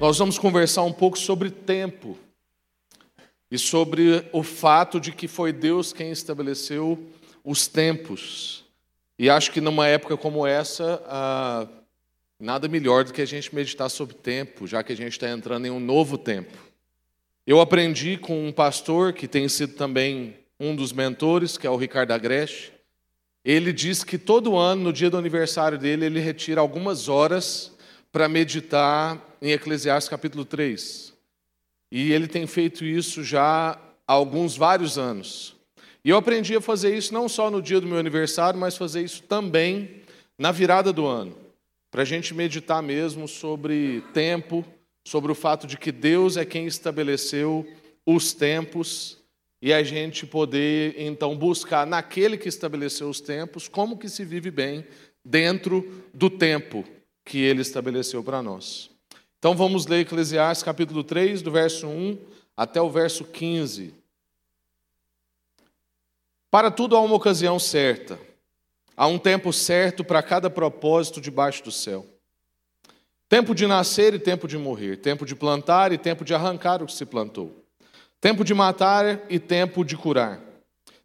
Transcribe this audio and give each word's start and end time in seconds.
Nós 0.00 0.16
vamos 0.16 0.38
conversar 0.38 0.82
um 0.82 0.92
pouco 0.92 1.18
sobre 1.18 1.50
tempo 1.50 2.16
e 3.50 3.58
sobre 3.58 4.24
o 4.32 4.44
fato 4.44 5.00
de 5.00 5.10
que 5.10 5.26
foi 5.26 5.52
Deus 5.52 5.92
quem 5.92 6.12
estabeleceu 6.12 7.10
os 7.42 7.66
tempos. 7.66 8.64
E 9.18 9.28
acho 9.28 9.50
que 9.50 9.60
numa 9.60 9.88
época 9.88 10.16
como 10.16 10.46
essa, 10.46 11.02
ah, 11.04 11.66
nada 12.38 12.68
melhor 12.68 13.02
do 13.02 13.12
que 13.12 13.20
a 13.20 13.26
gente 13.26 13.52
meditar 13.52 13.90
sobre 13.90 14.14
tempo, 14.14 14.68
já 14.68 14.84
que 14.84 14.92
a 14.92 14.96
gente 14.96 15.14
está 15.14 15.28
entrando 15.28 15.66
em 15.66 15.70
um 15.70 15.80
novo 15.80 16.16
tempo. 16.16 16.56
Eu 17.44 17.60
aprendi 17.60 18.16
com 18.16 18.46
um 18.46 18.52
pastor 18.52 19.12
que 19.12 19.26
tem 19.26 19.48
sido 19.48 19.74
também 19.74 20.36
um 20.60 20.76
dos 20.76 20.92
mentores, 20.92 21.58
que 21.58 21.66
é 21.66 21.70
o 21.70 21.76
Ricardo 21.76 22.12
Agreste. 22.12 22.72
Ele 23.44 23.72
diz 23.72 24.04
que 24.04 24.16
todo 24.16 24.56
ano, 24.56 24.84
no 24.84 24.92
dia 24.92 25.10
do 25.10 25.18
aniversário 25.18 25.76
dele, 25.76 26.06
ele 26.06 26.20
retira 26.20 26.60
algumas 26.60 27.08
horas 27.08 27.76
para 28.10 28.28
meditar 28.28 29.22
em 29.40 29.52
Eclesiastes 29.52 30.08
capítulo 30.08 30.44
3. 30.44 31.12
E 31.90 32.12
ele 32.12 32.26
tem 32.26 32.46
feito 32.46 32.84
isso 32.84 33.22
já 33.22 33.72
há 34.06 34.12
alguns 34.12 34.56
vários 34.56 34.98
anos. 34.98 35.56
E 36.04 36.10
eu 36.10 36.16
aprendi 36.16 36.56
a 36.56 36.60
fazer 36.60 36.96
isso 36.96 37.12
não 37.12 37.28
só 37.28 37.50
no 37.50 37.60
dia 37.60 37.80
do 37.80 37.86
meu 37.86 37.98
aniversário, 37.98 38.58
mas 38.58 38.76
fazer 38.76 39.02
isso 39.02 39.22
também 39.22 40.02
na 40.38 40.52
virada 40.52 40.92
do 40.92 41.06
ano, 41.06 41.36
para 41.90 42.02
a 42.02 42.04
gente 42.04 42.32
meditar 42.32 42.82
mesmo 42.82 43.26
sobre 43.26 44.02
tempo, 44.14 44.64
sobre 45.06 45.32
o 45.32 45.34
fato 45.34 45.66
de 45.66 45.76
que 45.76 45.90
Deus 45.90 46.36
é 46.36 46.44
quem 46.44 46.66
estabeleceu 46.66 47.66
os 48.06 48.32
tempos 48.32 49.18
e 49.60 49.72
a 49.72 49.82
gente 49.82 50.24
poder 50.24 50.94
então 50.96 51.36
buscar 51.36 51.86
naquele 51.86 52.38
que 52.38 52.48
estabeleceu 52.48 53.08
os 53.08 53.20
tempos 53.20 53.66
como 53.66 53.98
que 53.98 54.08
se 54.08 54.24
vive 54.24 54.50
bem 54.50 54.86
dentro 55.24 56.04
do 56.14 56.30
tempo 56.30 56.84
que 57.28 57.38
ele 57.38 57.60
estabeleceu 57.60 58.24
para 58.24 58.42
nós. 58.42 58.90
Então 59.38 59.54
vamos 59.54 59.86
ler 59.86 60.00
Eclesiastes 60.00 60.64
capítulo 60.64 61.04
3, 61.04 61.42
do 61.42 61.50
verso 61.50 61.86
1 61.86 62.18
até 62.56 62.80
o 62.80 62.90
verso 62.90 63.22
15. 63.22 63.94
Para 66.50 66.70
tudo 66.70 66.96
há 66.96 67.00
uma 67.02 67.14
ocasião 67.14 67.58
certa, 67.58 68.18
há 68.96 69.06
um 69.06 69.18
tempo 69.18 69.52
certo 69.52 70.02
para 70.02 70.22
cada 70.22 70.48
propósito 70.48 71.20
debaixo 71.20 71.62
do 71.62 71.70
céu. 71.70 72.06
Tempo 73.28 73.54
de 73.54 73.66
nascer 73.66 74.14
e 74.14 74.18
tempo 74.18 74.48
de 74.48 74.56
morrer, 74.56 74.96
tempo 74.96 75.26
de 75.26 75.36
plantar 75.36 75.92
e 75.92 75.98
tempo 75.98 76.24
de 76.24 76.34
arrancar 76.34 76.82
o 76.82 76.86
que 76.86 76.94
se 76.94 77.04
plantou, 77.04 77.62
tempo 78.18 78.42
de 78.42 78.54
matar 78.54 79.20
e 79.28 79.38
tempo 79.38 79.84
de 79.84 79.98
curar, 79.98 80.40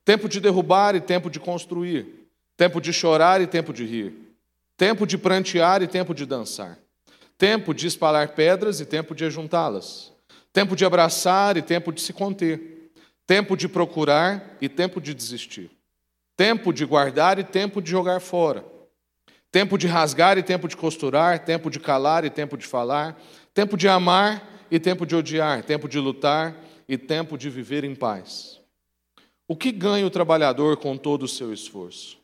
tempo 0.05 0.29
de 0.29 0.39
derrubar 0.39 0.95
e 0.95 1.01
tempo 1.01 1.29
de 1.29 1.37
construir, 1.37 2.29
tempo 2.55 2.79
de 2.79 2.93
chorar 2.93 3.41
e 3.41 3.47
tempo 3.47 3.73
de 3.73 3.85
rir, 3.85 4.22
tempo 4.77 5.05
de 5.05 5.17
prantear 5.17 5.81
e 5.81 5.87
tempo 5.87 6.13
de 6.13 6.25
dançar 6.25 6.83
tempo 7.43 7.73
de 7.73 7.87
espalhar 7.87 8.29
pedras 8.29 8.79
e 8.79 8.85
tempo 8.85 9.13
de 9.13 9.25
ajuntá-las, 9.25 10.13
tempo 10.53 10.77
de 10.77 10.85
abraçar 10.85 11.57
e 11.57 11.61
tempo 11.61 11.91
de 11.91 11.99
se 11.99 12.13
conter, 12.13 12.89
tempo 13.27 13.57
de 13.57 13.67
procurar 13.67 14.55
e 14.61 14.69
tempo 14.69 15.01
de 15.01 15.13
desistir, 15.13 15.69
tempo 16.37 16.71
de 16.71 16.85
guardar 16.85 17.37
e 17.39 17.43
tempo 17.43 17.81
de 17.81 17.91
jogar 17.91 18.21
fora, 18.21 18.63
tempo 19.51 19.77
de 19.77 19.87
rasgar 19.87 20.37
e 20.37 20.43
tempo 20.43 20.69
de 20.69 20.77
costurar, 20.77 21.39
tempo 21.39 21.69
de 21.69 21.81
calar 21.81 22.23
e 22.23 22.29
tempo 22.29 22.57
de 22.57 22.65
falar, 22.65 23.21
tempo 23.53 23.75
de 23.75 23.89
amar 23.89 24.65
e 24.71 24.79
tempo 24.79 25.05
de 25.05 25.13
odiar, 25.13 25.63
tempo 25.63 25.89
de 25.89 25.99
lutar 25.99 26.55
e 26.87 26.97
tempo 26.97 27.37
de 27.37 27.49
viver 27.49 27.83
em 27.83 27.93
paz. 27.93 28.61
O 29.49 29.55
que 29.57 29.69
ganha 29.69 30.05
o 30.05 30.09
trabalhador 30.09 30.77
com 30.77 30.95
todo 30.95 31.23
o 31.23 31.27
seu 31.27 31.51
esforço? 31.51 32.22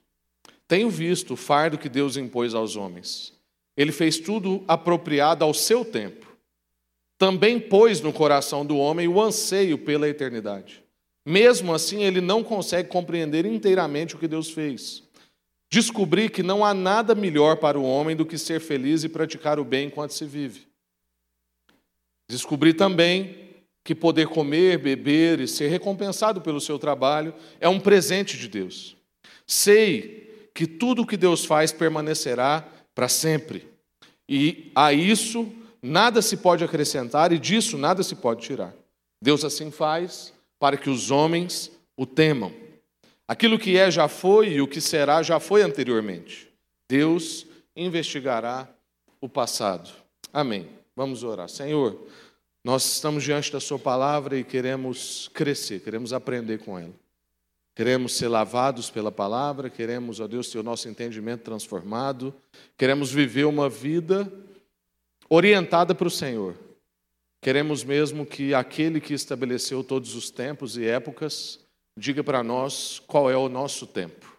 Tenho 0.70 0.90
visto 0.90 1.34
o 1.34 1.38
fardo 1.38 1.78
que 1.78 1.90
Deus 1.90 2.16
impôs 2.16 2.54
aos 2.54 2.78
homens 2.78 3.38
ele 3.80 3.94
fez 3.94 4.18
tudo 4.18 4.62
apropriado 4.68 5.46
ao 5.46 5.54
seu 5.54 5.86
tempo. 5.86 6.28
Também 7.18 7.58
pôs 7.58 8.02
no 8.02 8.12
coração 8.12 8.66
do 8.66 8.78
homem 8.78 9.08
o 9.08 9.22
anseio 9.22 9.78
pela 9.78 10.10
eternidade. 10.10 10.84
Mesmo 11.26 11.74
assim, 11.74 12.04
ele 12.04 12.20
não 12.20 12.44
consegue 12.44 12.90
compreender 12.90 13.46
inteiramente 13.46 14.16
o 14.16 14.20
que 14.20 14.28
Deus 14.28 14.50
fez. 14.50 15.02
Descobri 15.72 16.28
que 16.28 16.44
não 16.44 16.66
há 16.66 16.74
nada 16.74 17.16
melhor 17.16 17.56
para 17.56 17.80
o 17.80 17.84
homem 17.86 18.18
do 18.18 18.26
que 18.26 18.38
ser 18.38 18.60
feliz 18.60 19.06
e 19.06 19.10
praticar 19.10 19.60
o 19.60 19.64
bem 19.64 19.88
enquanto 19.88 20.12
se 20.12 20.26
vive. 20.26 20.68
Descobri 22.30 22.74
também 22.74 23.64
que 23.82 23.96
poder 23.96 24.28
comer, 24.28 24.78
beber 24.78 25.40
e 25.40 25.48
ser 25.48 25.70
recompensado 25.70 26.42
pelo 26.42 26.60
seu 26.60 26.78
trabalho 26.78 27.34
é 27.62 27.70
um 27.70 27.80
presente 27.80 28.38
de 28.38 28.50
Deus. 28.50 28.98
Sei 29.48 30.29
que 30.54 30.68
tudo 30.68 31.04
o 31.04 31.08
que 31.08 31.18
Deus 31.18 31.46
faz 31.46 31.72
permanecerá 31.72 32.68
para 32.94 33.08
sempre. 33.08 33.68
E 34.28 34.72
a 34.76 34.92
isso 34.94 35.52
nada 35.82 36.22
se 36.22 36.38
pode 36.38 36.64
acrescentar 36.64 37.32
e 37.32 37.40
disso 37.40 37.78
nada 37.78 38.04
se 38.04 38.16
pode 38.16 38.42
tirar. 38.42 38.74
Deus 39.22 39.44
assim 39.44 39.72
faz 39.72 40.34
para 40.60 40.78
que 40.78 40.90
os 40.90 41.12
homens 41.12 41.72
o 41.98 42.06
temam. 42.06 42.54
Aquilo 43.28 43.60
que 43.60 43.78
é 43.78 43.92
já 43.92 44.08
foi 44.08 44.50
e 44.50 44.62
o 44.62 44.68
que 44.68 44.82
será 44.82 45.22
já 45.22 45.40
foi 45.40 45.62
anteriormente. 45.62 46.50
Deus 46.90 47.46
investigará 47.76 48.68
o 49.22 49.30
passado. 49.30 49.90
Amém. 50.34 50.68
Vamos 50.96 51.24
orar. 51.24 51.48
Senhor, 51.48 51.98
nós 52.64 52.84
estamos 52.94 53.24
diante 53.24 53.52
da 53.52 53.60
Sua 53.60 53.80
palavra 53.80 54.38
e 54.38 54.44
queremos 54.44 55.30
crescer, 55.34 55.80
queremos 55.80 56.12
aprender 56.12 56.60
com 56.60 56.78
ela. 56.78 56.94
Queremos 57.80 58.18
ser 58.18 58.28
lavados 58.28 58.90
pela 58.90 59.10
palavra, 59.10 59.70
queremos, 59.70 60.20
ó 60.20 60.28
Deus, 60.28 60.50
ter 60.50 60.60
o 60.60 60.64
nosso 60.64 60.90
entendimento 60.90 61.44
transformado, 61.44 62.36
queremos 62.78 63.10
viver 63.10 63.46
uma 63.46 63.70
vida 63.70 64.30
orientada 65.30 65.96
para 65.96 66.10
o 66.10 66.12
Senhor. 66.12 66.58
Queremos 67.40 67.82
mesmo 67.86 68.26
que 68.26 68.54
aquele 68.54 69.00
que 69.00 69.14
estabeleceu 69.14 69.82
todos 69.82 70.14
os 70.14 70.30
tempos 70.30 70.76
e 70.76 70.86
épocas 70.86 71.58
diga 71.96 72.22
para 72.22 72.44
nós 72.44 73.02
qual 73.08 73.32
é 73.32 73.38
o 73.38 73.48
nosso 73.48 73.88
tempo 73.88 74.38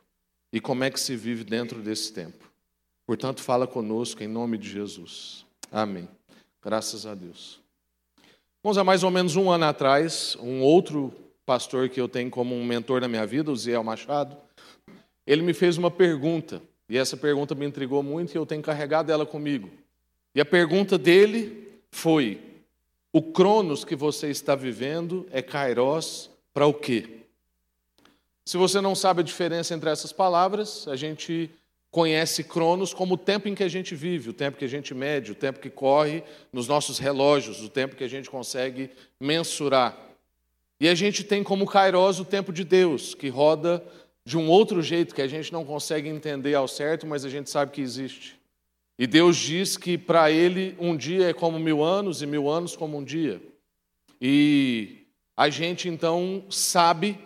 e 0.52 0.60
como 0.60 0.84
é 0.84 0.90
que 0.90 1.00
se 1.00 1.16
vive 1.16 1.42
dentro 1.42 1.80
desse 1.80 2.12
tempo. 2.12 2.44
Portanto, 3.06 3.40
fala 3.40 3.66
conosco 3.66 4.22
em 4.22 4.28
nome 4.28 4.58
de 4.58 4.68
Jesus. 4.68 5.46
Amém. 5.72 6.06
Graças 6.62 7.06
a 7.06 7.14
Deus. 7.14 7.58
Vamos 8.62 8.76
há 8.76 8.84
mais 8.84 9.02
ou 9.02 9.10
menos 9.10 9.34
um 9.34 9.50
ano 9.50 9.64
atrás, 9.64 10.36
um 10.42 10.60
outro 10.60 11.29
pastor 11.46 11.88
que 11.88 12.00
eu 12.00 12.08
tenho 12.08 12.30
como 12.30 12.54
um 12.54 12.64
mentor 12.64 13.00
na 13.00 13.08
minha 13.08 13.26
vida, 13.26 13.50
o 13.50 13.56
Ziel 13.56 13.82
Machado, 13.82 14.36
ele 15.26 15.42
me 15.42 15.52
fez 15.52 15.78
uma 15.78 15.90
pergunta, 15.90 16.62
e 16.88 16.98
essa 16.98 17.16
pergunta 17.16 17.54
me 17.54 17.66
intrigou 17.66 18.02
muito 18.02 18.34
e 18.34 18.38
eu 18.38 18.46
tenho 18.46 18.62
carregado 18.62 19.12
ela 19.12 19.24
comigo. 19.24 19.70
E 20.34 20.40
a 20.40 20.44
pergunta 20.44 20.98
dele 20.98 21.68
foi: 21.90 22.40
o 23.12 23.22
Cronos 23.22 23.84
que 23.84 23.96
você 23.96 24.28
está 24.28 24.54
vivendo 24.54 25.26
é 25.30 25.42
Kairos 25.42 26.30
para 26.52 26.66
o 26.66 26.74
quê? 26.74 27.20
Se 28.44 28.56
você 28.56 28.80
não 28.80 28.94
sabe 28.94 29.20
a 29.20 29.24
diferença 29.24 29.74
entre 29.74 29.90
essas 29.90 30.12
palavras, 30.12 30.88
a 30.88 30.96
gente 30.96 31.50
conhece 31.90 32.44
Cronos 32.44 32.94
como 32.94 33.14
o 33.14 33.18
tempo 33.18 33.48
em 33.48 33.54
que 33.54 33.64
a 33.64 33.68
gente 33.68 33.94
vive, 33.94 34.30
o 34.30 34.32
tempo 34.32 34.56
que 34.56 34.64
a 34.64 34.68
gente 34.68 34.94
mede, 34.94 35.32
o 35.32 35.34
tempo 35.34 35.60
que 35.60 35.70
corre 35.70 36.22
nos 36.52 36.68
nossos 36.68 36.98
relógios, 36.98 37.62
o 37.62 37.68
tempo 37.68 37.96
que 37.96 38.04
a 38.04 38.08
gente 38.08 38.30
consegue 38.30 38.90
mensurar. 39.20 40.09
E 40.80 40.88
a 40.88 40.94
gente 40.94 41.22
tem 41.22 41.44
como 41.44 41.66
Kairos 41.66 42.18
o 42.18 42.24
tempo 42.24 42.52
de 42.52 42.64
Deus, 42.64 43.14
que 43.14 43.28
roda 43.28 43.84
de 44.24 44.38
um 44.38 44.48
outro 44.48 44.82
jeito 44.82 45.14
que 45.14 45.20
a 45.20 45.28
gente 45.28 45.52
não 45.52 45.64
consegue 45.64 46.08
entender 46.08 46.54
ao 46.54 46.66
certo, 46.66 47.06
mas 47.06 47.24
a 47.24 47.28
gente 47.28 47.50
sabe 47.50 47.72
que 47.72 47.82
existe. 47.82 48.40
E 48.98 49.06
Deus 49.06 49.36
diz 49.36 49.76
que 49.76 49.98
para 49.98 50.30
Ele 50.30 50.74
um 50.78 50.96
dia 50.96 51.28
é 51.28 51.32
como 51.32 51.58
mil 51.58 51.82
anos 51.82 52.22
e 52.22 52.26
mil 52.26 52.48
anos 52.48 52.76
como 52.76 52.96
um 52.96 53.04
dia. 53.04 53.42
E 54.20 55.06
a 55.36 55.48
gente 55.50 55.88
então 55.88 56.44
sabe 56.50 57.18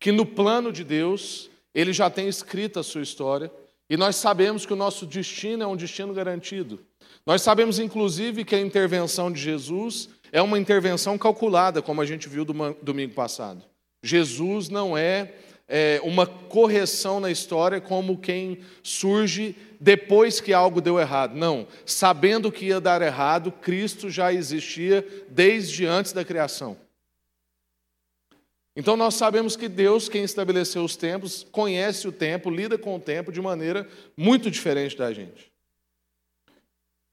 que 0.00 0.12
no 0.12 0.24
plano 0.24 0.72
de 0.72 0.84
Deus 0.84 1.50
Ele 1.74 1.92
já 1.92 2.10
tem 2.10 2.28
escrito 2.28 2.78
a 2.78 2.82
sua 2.82 3.02
história 3.02 3.50
e 3.90 3.96
nós 3.96 4.16
sabemos 4.16 4.66
que 4.66 4.72
o 4.72 4.76
nosso 4.76 5.06
destino 5.06 5.62
é 5.62 5.66
um 5.66 5.76
destino 5.76 6.12
garantido. 6.12 6.80
Nós 7.26 7.42
sabemos, 7.42 7.78
inclusive, 7.78 8.44
que 8.44 8.54
a 8.54 8.60
intervenção 8.60 9.30
de 9.30 9.40
Jesus 9.40 10.08
é 10.32 10.42
uma 10.42 10.58
intervenção 10.58 11.16
calculada, 11.16 11.82
como 11.82 12.00
a 12.00 12.06
gente 12.06 12.28
viu 12.28 12.44
domingo 12.44 13.14
passado. 13.14 13.62
Jesus 14.02 14.68
não 14.68 14.96
é, 14.96 15.34
é 15.66 16.00
uma 16.04 16.26
correção 16.26 17.20
na 17.20 17.30
história 17.30 17.80
como 17.80 18.18
quem 18.18 18.60
surge 18.82 19.56
depois 19.80 20.40
que 20.40 20.52
algo 20.52 20.80
deu 20.80 20.98
errado. 20.98 21.34
Não. 21.34 21.66
Sabendo 21.84 22.52
que 22.52 22.66
ia 22.66 22.80
dar 22.80 23.02
errado, 23.02 23.52
Cristo 23.52 24.10
já 24.10 24.32
existia 24.32 25.06
desde 25.28 25.86
antes 25.86 26.12
da 26.12 26.24
criação. 26.24 26.76
Então 28.78 28.96
nós 28.96 29.14
sabemos 29.14 29.56
que 29.56 29.68
Deus, 29.68 30.08
quem 30.08 30.22
estabeleceu 30.22 30.84
os 30.84 30.94
tempos, 30.94 31.44
conhece 31.50 32.06
o 32.06 32.12
tempo, 32.12 32.48
lida 32.48 32.78
com 32.78 32.94
o 32.94 33.00
tempo 33.00 33.32
de 33.32 33.40
maneira 33.40 33.88
muito 34.16 34.48
diferente 34.48 34.96
da 34.96 35.12
gente. 35.12 35.52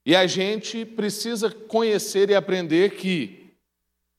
E 0.05 0.15
a 0.15 0.27
gente 0.27 0.85
precisa 0.85 1.49
conhecer 1.49 2.29
e 2.29 2.35
aprender 2.35 2.91
que 2.95 3.51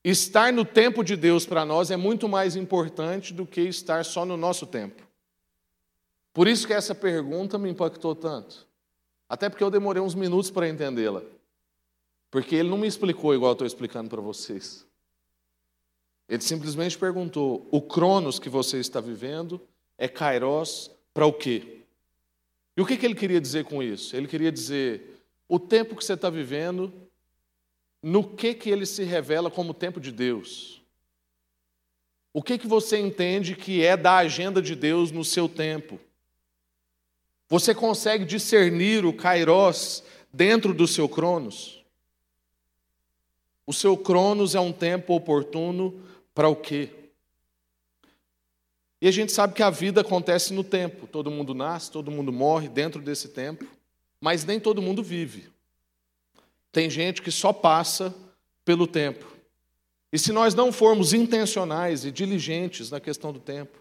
estar 0.03 0.51
no 0.51 0.65
tempo 0.65 1.03
de 1.03 1.15
Deus 1.15 1.45
para 1.45 1.63
nós 1.63 1.89
é 1.89 1.95
muito 1.95 2.27
mais 2.27 2.55
importante 2.55 3.33
do 3.33 3.45
que 3.45 3.61
estar 3.61 4.03
só 4.03 4.25
no 4.25 4.35
nosso 4.35 4.67
tempo. 4.67 5.01
Por 6.33 6.47
isso 6.47 6.67
que 6.67 6.73
essa 6.73 6.93
pergunta 6.93 7.57
me 7.57 7.69
impactou 7.69 8.13
tanto. 8.13 8.67
Até 9.29 9.49
porque 9.49 9.63
eu 9.63 9.71
demorei 9.71 10.01
uns 10.01 10.13
minutos 10.13 10.51
para 10.51 10.67
entendê-la. 10.67 11.23
Porque 12.29 12.55
ele 12.55 12.69
não 12.69 12.77
me 12.77 12.87
explicou 12.87 13.33
igual 13.33 13.51
eu 13.51 13.53
estou 13.53 13.67
explicando 13.67 14.09
para 14.09 14.21
vocês. 14.21 14.85
Ele 16.27 16.41
simplesmente 16.41 16.97
perguntou: 16.97 17.67
o 17.71 17.81
Cronos 17.81 18.39
que 18.39 18.49
você 18.49 18.77
está 18.77 18.99
vivendo 18.99 19.61
é 19.97 20.07
Kairos 20.07 20.91
para 21.13 21.25
o 21.25 21.33
quê? 21.33 21.81
E 22.75 22.81
o 22.81 22.85
que, 22.85 22.97
que 22.97 23.05
ele 23.05 23.15
queria 23.15 23.41
dizer 23.41 23.63
com 23.65 23.81
isso? 23.81 24.15
Ele 24.15 24.27
queria 24.27 24.51
dizer: 24.51 25.16
o 25.47 25.59
tempo 25.59 25.95
que 25.95 26.03
você 26.03 26.13
está 26.13 26.29
vivendo, 26.29 26.93
no 28.01 28.23
que, 28.23 28.53
que 28.53 28.69
ele 28.69 28.85
se 28.85 29.03
revela 29.03 29.49
como 29.49 29.73
tempo 29.73 29.99
de 29.99 30.11
Deus? 30.11 30.81
O 32.33 32.43
que, 32.43 32.57
que 32.57 32.67
você 32.67 32.97
entende 32.99 33.55
que 33.55 33.83
é 33.83 33.97
da 33.97 34.17
agenda 34.17 34.61
de 34.61 34.75
Deus 34.75 35.11
no 35.11 35.25
seu 35.25 35.49
tempo? 35.49 35.99
Você 37.49 37.73
consegue 37.73 38.25
discernir 38.25 39.05
o 39.05 39.13
Kairos 39.13 40.03
dentro 40.31 40.73
do 40.73 40.87
seu 40.87 41.07
Cronos? 41.07 41.83
O 43.65 43.73
seu 43.73 43.97
Cronos 43.97 44.53
é 44.53 44.59
um 44.59 44.71
tempo 44.71 45.13
oportuno 45.13 46.01
para 46.33 46.47
o 46.47 46.55
quê? 46.55 46.91
E 49.01 49.07
a 49.07 49.11
gente 49.11 49.31
sabe 49.31 49.53
que 49.53 49.63
a 49.63 49.69
vida 49.69 50.01
acontece 50.01 50.53
no 50.53 50.63
tempo. 50.63 51.07
Todo 51.07 51.29
mundo 51.29 51.53
nasce, 51.53 51.91
todo 51.91 52.11
mundo 52.11 52.31
morre 52.31 52.67
dentro 52.67 53.01
desse 53.01 53.29
tempo, 53.29 53.65
mas 54.19 54.45
nem 54.45 54.59
todo 54.59 54.81
mundo 54.81 55.03
vive. 55.03 55.49
Tem 56.71 56.89
gente 56.89 57.21
que 57.21 57.31
só 57.31 57.51
passa 57.51 58.13
pelo 58.63 58.85
tempo. 58.85 59.25
E 60.11 60.17
se 60.19 60.31
nós 60.31 60.53
não 60.55 60.71
formos 60.71 61.13
intencionais 61.13 62.05
e 62.05 62.11
diligentes 62.11 62.89
na 62.89 62.99
questão 62.99 63.33
do 63.33 63.39
tempo, 63.39 63.77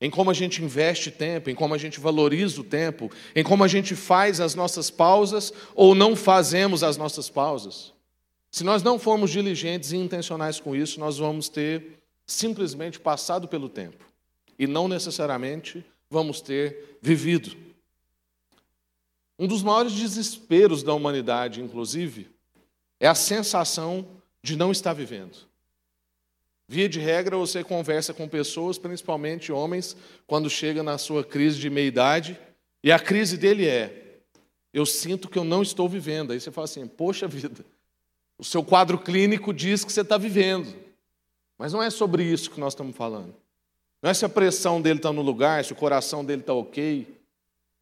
em 0.00 0.10
como 0.10 0.30
a 0.30 0.34
gente 0.34 0.62
investe 0.62 1.10
tempo, 1.10 1.48
em 1.48 1.54
como 1.54 1.74
a 1.74 1.78
gente 1.78 2.00
valoriza 2.00 2.60
o 2.60 2.64
tempo, 2.64 3.10
em 3.36 3.44
como 3.44 3.62
a 3.62 3.68
gente 3.68 3.94
faz 3.94 4.40
as 4.40 4.54
nossas 4.54 4.90
pausas 4.90 5.52
ou 5.74 5.94
não 5.94 6.16
fazemos 6.16 6.82
as 6.82 6.96
nossas 6.96 7.30
pausas. 7.30 7.92
Se 8.50 8.64
nós 8.64 8.82
não 8.82 8.98
formos 8.98 9.30
diligentes 9.30 9.92
e 9.92 9.96
intencionais 9.96 10.58
com 10.58 10.74
isso, 10.74 10.98
nós 10.98 11.18
vamos 11.18 11.48
ter 11.48 12.02
simplesmente 12.26 12.98
passado 12.98 13.46
pelo 13.46 13.68
tempo 13.68 14.04
e 14.58 14.66
não 14.66 14.88
necessariamente 14.88 15.84
vamos 16.10 16.40
ter 16.40 16.98
vivido. 17.00 17.56
Um 19.42 19.48
dos 19.48 19.60
maiores 19.60 19.92
desesperos 19.94 20.84
da 20.84 20.94
humanidade, 20.94 21.60
inclusive, 21.60 22.30
é 23.00 23.08
a 23.08 23.14
sensação 23.16 24.06
de 24.40 24.54
não 24.54 24.70
estar 24.70 24.92
vivendo. 24.92 25.36
Via 26.68 26.88
de 26.88 27.00
regra, 27.00 27.36
você 27.36 27.64
conversa 27.64 28.14
com 28.14 28.28
pessoas, 28.28 28.78
principalmente 28.78 29.50
homens, 29.50 29.96
quando 30.28 30.48
chega 30.48 30.80
na 30.84 30.96
sua 30.96 31.24
crise 31.24 31.58
de 31.58 31.68
meia-idade, 31.68 32.38
e 32.84 32.92
a 32.92 33.00
crise 33.00 33.36
dele 33.36 33.66
é: 33.66 34.20
eu 34.72 34.86
sinto 34.86 35.28
que 35.28 35.40
eu 35.40 35.42
não 35.42 35.60
estou 35.60 35.88
vivendo. 35.88 36.32
Aí 36.32 36.38
você 36.38 36.52
fala 36.52 36.66
assim: 36.66 36.86
poxa 36.86 37.26
vida, 37.26 37.66
o 38.38 38.44
seu 38.44 38.62
quadro 38.62 38.96
clínico 38.96 39.52
diz 39.52 39.84
que 39.84 39.92
você 39.92 40.02
está 40.02 40.16
vivendo. 40.16 40.72
Mas 41.58 41.72
não 41.72 41.82
é 41.82 41.90
sobre 41.90 42.22
isso 42.22 42.48
que 42.48 42.60
nós 42.60 42.74
estamos 42.74 42.96
falando. 42.96 43.34
Não 44.00 44.08
é 44.08 44.14
se 44.14 44.24
a 44.24 44.28
pressão 44.28 44.80
dele 44.80 45.00
está 45.00 45.12
no 45.12 45.20
lugar, 45.20 45.64
se 45.64 45.72
o 45.72 45.76
coração 45.76 46.24
dele 46.24 46.42
está 46.42 46.54
ok 46.54 47.20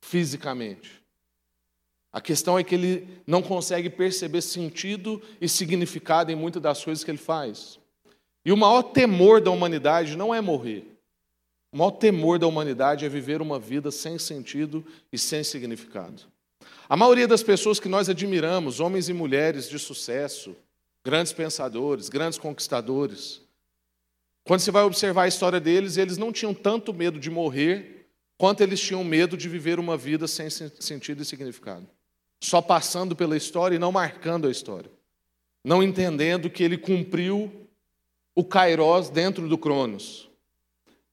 fisicamente. 0.00 0.99
A 2.12 2.20
questão 2.20 2.58
é 2.58 2.64
que 2.64 2.74
ele 2.74 3.22
não 3.26 3.40
consegue 3.40 3.88
perceber 3.88 4.40
sentido 4.40 5.22
e 5.40 5.48
significado 5.48 6.32
em 6.32 6.34
muitas 6.34 6.60
das 6.60 6.82
coisas 6.82 7.04
que 7.04 7.10
ele 7.10 7.18
faz. 7.18 7.78
E 8.44 8.50
o 8.50 8.56
maior 8.56 8.82
temor 8.82 9.40
da 9.40 9.50
humanidade 9.50 10.16
não 10.16 10.34
é 10.34 10.40
morrer. 10.40 10.84
O 11.72 11.78
maior 11.78 11.92
temor 11.92 12.38
da 12.38 12.48
humanidade 12.48 13.04
é 13.04 13.08
viver 13.08 13.40
uma 13.40 13.60
vida 13.60 13.92
sem 13.92 14.18
sentido 14.18 14.84
e 15.12 15.18
sem 15.18 15.44
significado. 15.44 16.22
A 16.88 16.96
maioria 16.96 17.28
das 17.28 17.44
pessoas 17.44 17.78
que 17.78 17.88
nós 17.88 18.08
admiramos, 18.08 18.80
homens 18.80 19.08
e 19.08 19.12
mulheres 19.12 19.68
de 19.68 19.78
sucesso, 19.78 20.56
grandes 21.04 21.32
pensadores, 21.32 22.08
grandes 22.08 22.40
conquistadores, 22.40 23.40
quando 24.42 24.60
você 24.60 24.72
vai 24.72 24.82
observar 24.82 25.24
a 25.24 25.28
história 25.28 25.60
deles, 25.60 25.96
eles 25.96 26.18
não 26.18 26.32
tinham 26.32 26.52
tanto 26.52 26.92
medo 26.92 27.20
de 27.20 27.30
morrer 27.30 28.08
quanto 28.36 28.62
eles 28.62 28.80
tinham 28.80 29.04
medo 29.04 29.36
de 29.36 29.48
viver 29.48 29.78
uma 29.78 29.96
vida 29.96 30.26
sem 30.26 30.50
sentido 30.50 31.22
e 31.22 31.24
significado 31.24 31.86
só 32.40 32.62
passando 32.62 33.14
pela 33.14 33.36
história 33.36 33.76
e 33.76 33.78
não 33.78 33.92
marcando 33.92 34.48
a 34.48 34.50
história. 34.50 34.90
Não 35.64 35.82
entendendo 35.82 36.48
que 36.48 36.62
ele 36.62 36.78
cumpriu 36.78 37.52
o 38.34 38.42
Kairos 38.42 39.10
dentro 39.10 39.48
do 39.48 39.58
Cronos. 39.58 40.30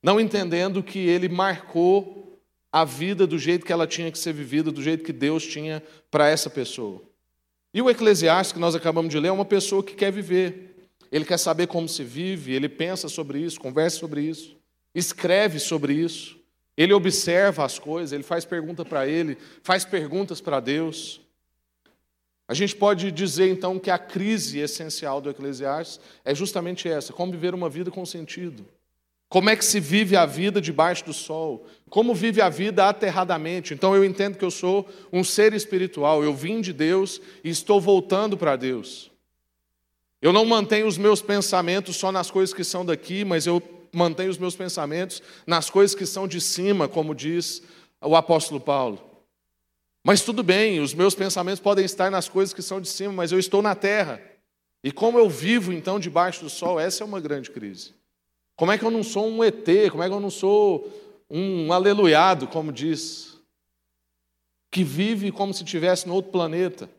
Não 0.01 0.19
entendendo 0.19 0.81
que 0.81 0.99
ele 0.99 1.27
marcou 1.27 2.39
a 2.71 2.85
vida 2.85 3.25
do 3.27 3.37
jeito 3.37 3.65
que 3.65 3.73
ela 3.73 3.87
tinha 3.87 4.11
que 4.11 4.19
ser 4.19 4.33
vivida, 4.33 4.71
do 4.71 4.81
jeito 4.81 5.03
que 5.03 5.11
Deus 5.11 5.45
tinha 5.45 5.83
para 6.09 6.29
essa 6.29 6.49
pessoa. 6.49 7.01
E 7.73 7.81
o 7.81 7.89
Eclesiastes, 7.89 8.53
que 8.53 8.59
nós 8.59 8.75
acabamos 8.75 9.11
de 9.11 9.19
ler, 9.19 9.29
é 9.29 9.31
uma 9.31 9.45
pessoa 9.45 9.83
que 9.83 9.95
quer 9.95 10.11
viver. 10.11 10.89
Ele 11.11 11.25
quer 11.25 11.37
saber 11.37 11.67
como 11.67 11.87
se 11.87 12.03
vive, 12.03 12.53
ele 12.53 12.69
pensa 12.69 13.09
sobre 13.09 13.39
isso, 13.39 13.59
conversa 13.59 13.97
sobre 13.97 14.21
isso, 14.21 14.57
escreve 14.93 15.59
sobre 15.59 15.93
isso. 15.93 16.36
Ele 16.77 16.93
observa 16.93 17.65
as 17.65 17.79
coisas, 17.79 18.11
ele 18.13 18.23
faz 18.23 18.45
pergunta 18.45 18.85
para 18.85 19.07
ele, 19.07 19.37
faz 19.63 19.83
perguntas 19.83 20.39
para 20.39 20.59
Deus. 20.59 21.19
A 22.47 22.53
gente 22.53 22.75
pode 22.75 23.11
dizer 23.11 23.49
então 23.49 23.79
que 23.79 23.89
a 23.89 23.97
crise 23.97 24.59
essencial 24.59 25.19
do 25.19 25.29
Eclesiastes 25.29 25.99
é 26.23 26.35
justamente 26.35 26.87
essa: 26.87 27.11
como 27.11 27.31
viver 27.31 27.55
uma 27.55 27.67
vida 27.67 27.89
com 27.89 28.05
sentido. 28.05 28.63
Como 29.29 29.49
é 29.49 29.57
que 29.57 29.65
se 29.65 29.79
vive 29.79 30.15
a 30.15 30.25
vida 30.25 30.61
debaixo 30.61 31.03
do 31.03 31.13
sol? 31.13 31.67
Como 31.89 32.15
vive 32.15 32.41
a 32.41 32.47
vida 32.47 32.87
aterradamente? 32.87 33.73
Então 33.73 33.93
eu 33.93 34.05
entendo 34.05 34.37
que 34.37 34.45
eu 34.45 34.51
sou 34.51 34.87
um 35.11 35.21
ser 35.21 35.53
espiritual, 35.53 36.23
eu 36.23 36.33
vim 36.33 36.61
de 36.61 36.71
Deus 36.71 37.19
e 37.43 37.49
estou 37.49 37.81
voltando 37.81 38.37
para 38.37 38.55
Deus. 38.55 39.11
Eu 40.21 40.31
não 40.31 40.45
mantenho 40.45 40.87
os 40.87 40.97
meus 40.97 41.21
pensamentos 41.21 41.97
só 41.97 42.09
nas 42.11 42.31
coisas 42.31 42.53
que 42.53 42.63
são 42.63 42.85
daqui, 42.85 43.25
mas 43.25 43.45
eu 43.45 43.61
mantenho 43.97 44.29
os 44.29 44.37
meus 44.37 44.55
pensamentos 44.55 45.21
nas 45.45 45.69
coisas 45.69 45.95
que 45.95 46.05
são 46.05 46.27
de 46.27 46.39
cima, 46.39 46.87
como 46.87 47.15
diz 47.15 47.61
o 48.01 48.15
apóstolo 48.15 48.59
Paulo. 48.59 49.01
Mas 50.03 50.21
tudo 50.21 50.41
bem, 50.41 50.79
os 50.79 50.93
meus 50.93 51.13
pensamentos 51.13 51.59
podem 51.59 51.83
estar 51.83 52.09
nas 52.09 52.29
coisas 52.29 52.53
que 52.53 52.61
são 52.61 52.79
de 52.79 52.87
cima, 52.87 53.11
mas 53.11 53.31
eu 53.31 53.39
estou 53.39 53.61
na 53.61 53.75
terra. 53.75 54.21
E 54.83 54.91
como 54.91 55.19
eu 55.19 55.29
vivo 55.29 55.73
então 55.73 55.99
debaixo 55.99 56.43
do 56.43 56.49
sol, 56.49 56.79
essa 56.79 57.03
é 57.03 57.05
uma 57.05 57.19
grande 57.19 57.51
crise. 57.51 57.93
Como 58.55 58.71
é 58.71 58.77
que 58.77 58.85
eu 58.85 58.91
não 58.91 59.03
sou 59.03 59.27
um 59.27 59.43
ET? 59.43 59.67
Como 59.91 60.01
é 60.01 60.07
que 60.07 60.13
eu 60.13 60.19
não 60.19 60.29
sou 60.29 60.89
um 61.29 61.73
aleluiado, 61.73 62.47
como 62.47 62.71
diz? 62.71 63.37
Que 64.71 64.83
vive 64.83 65.31
como 65.31 65.53
se 65.53 65.63
estivesse 65.63 66.07
no 66.07 66.13
outro 66.13 66.31
planeta. 66.31 66.89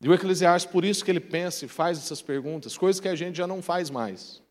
E 0.00 0.08
o 0.08 0.14
Eclesiastes, 0.14 0.70
por 0.70 0.84
isso 0.84 1.04
que 1.04 1.10
ele 1.12 1.20
pensa 1.20 1.64
e 1.64 1.68
faz 1.68 1.96
essas 1.98 2.20
perguntas, 2.20 2.76
coisas 2.76 2.98
que 2.98 3.06
a 3.06 3.14
gente 3.14 3.36
já 3.36 3.46
não 3.46 3.62
faz 3.62 3.88
mais. 3.88 4.41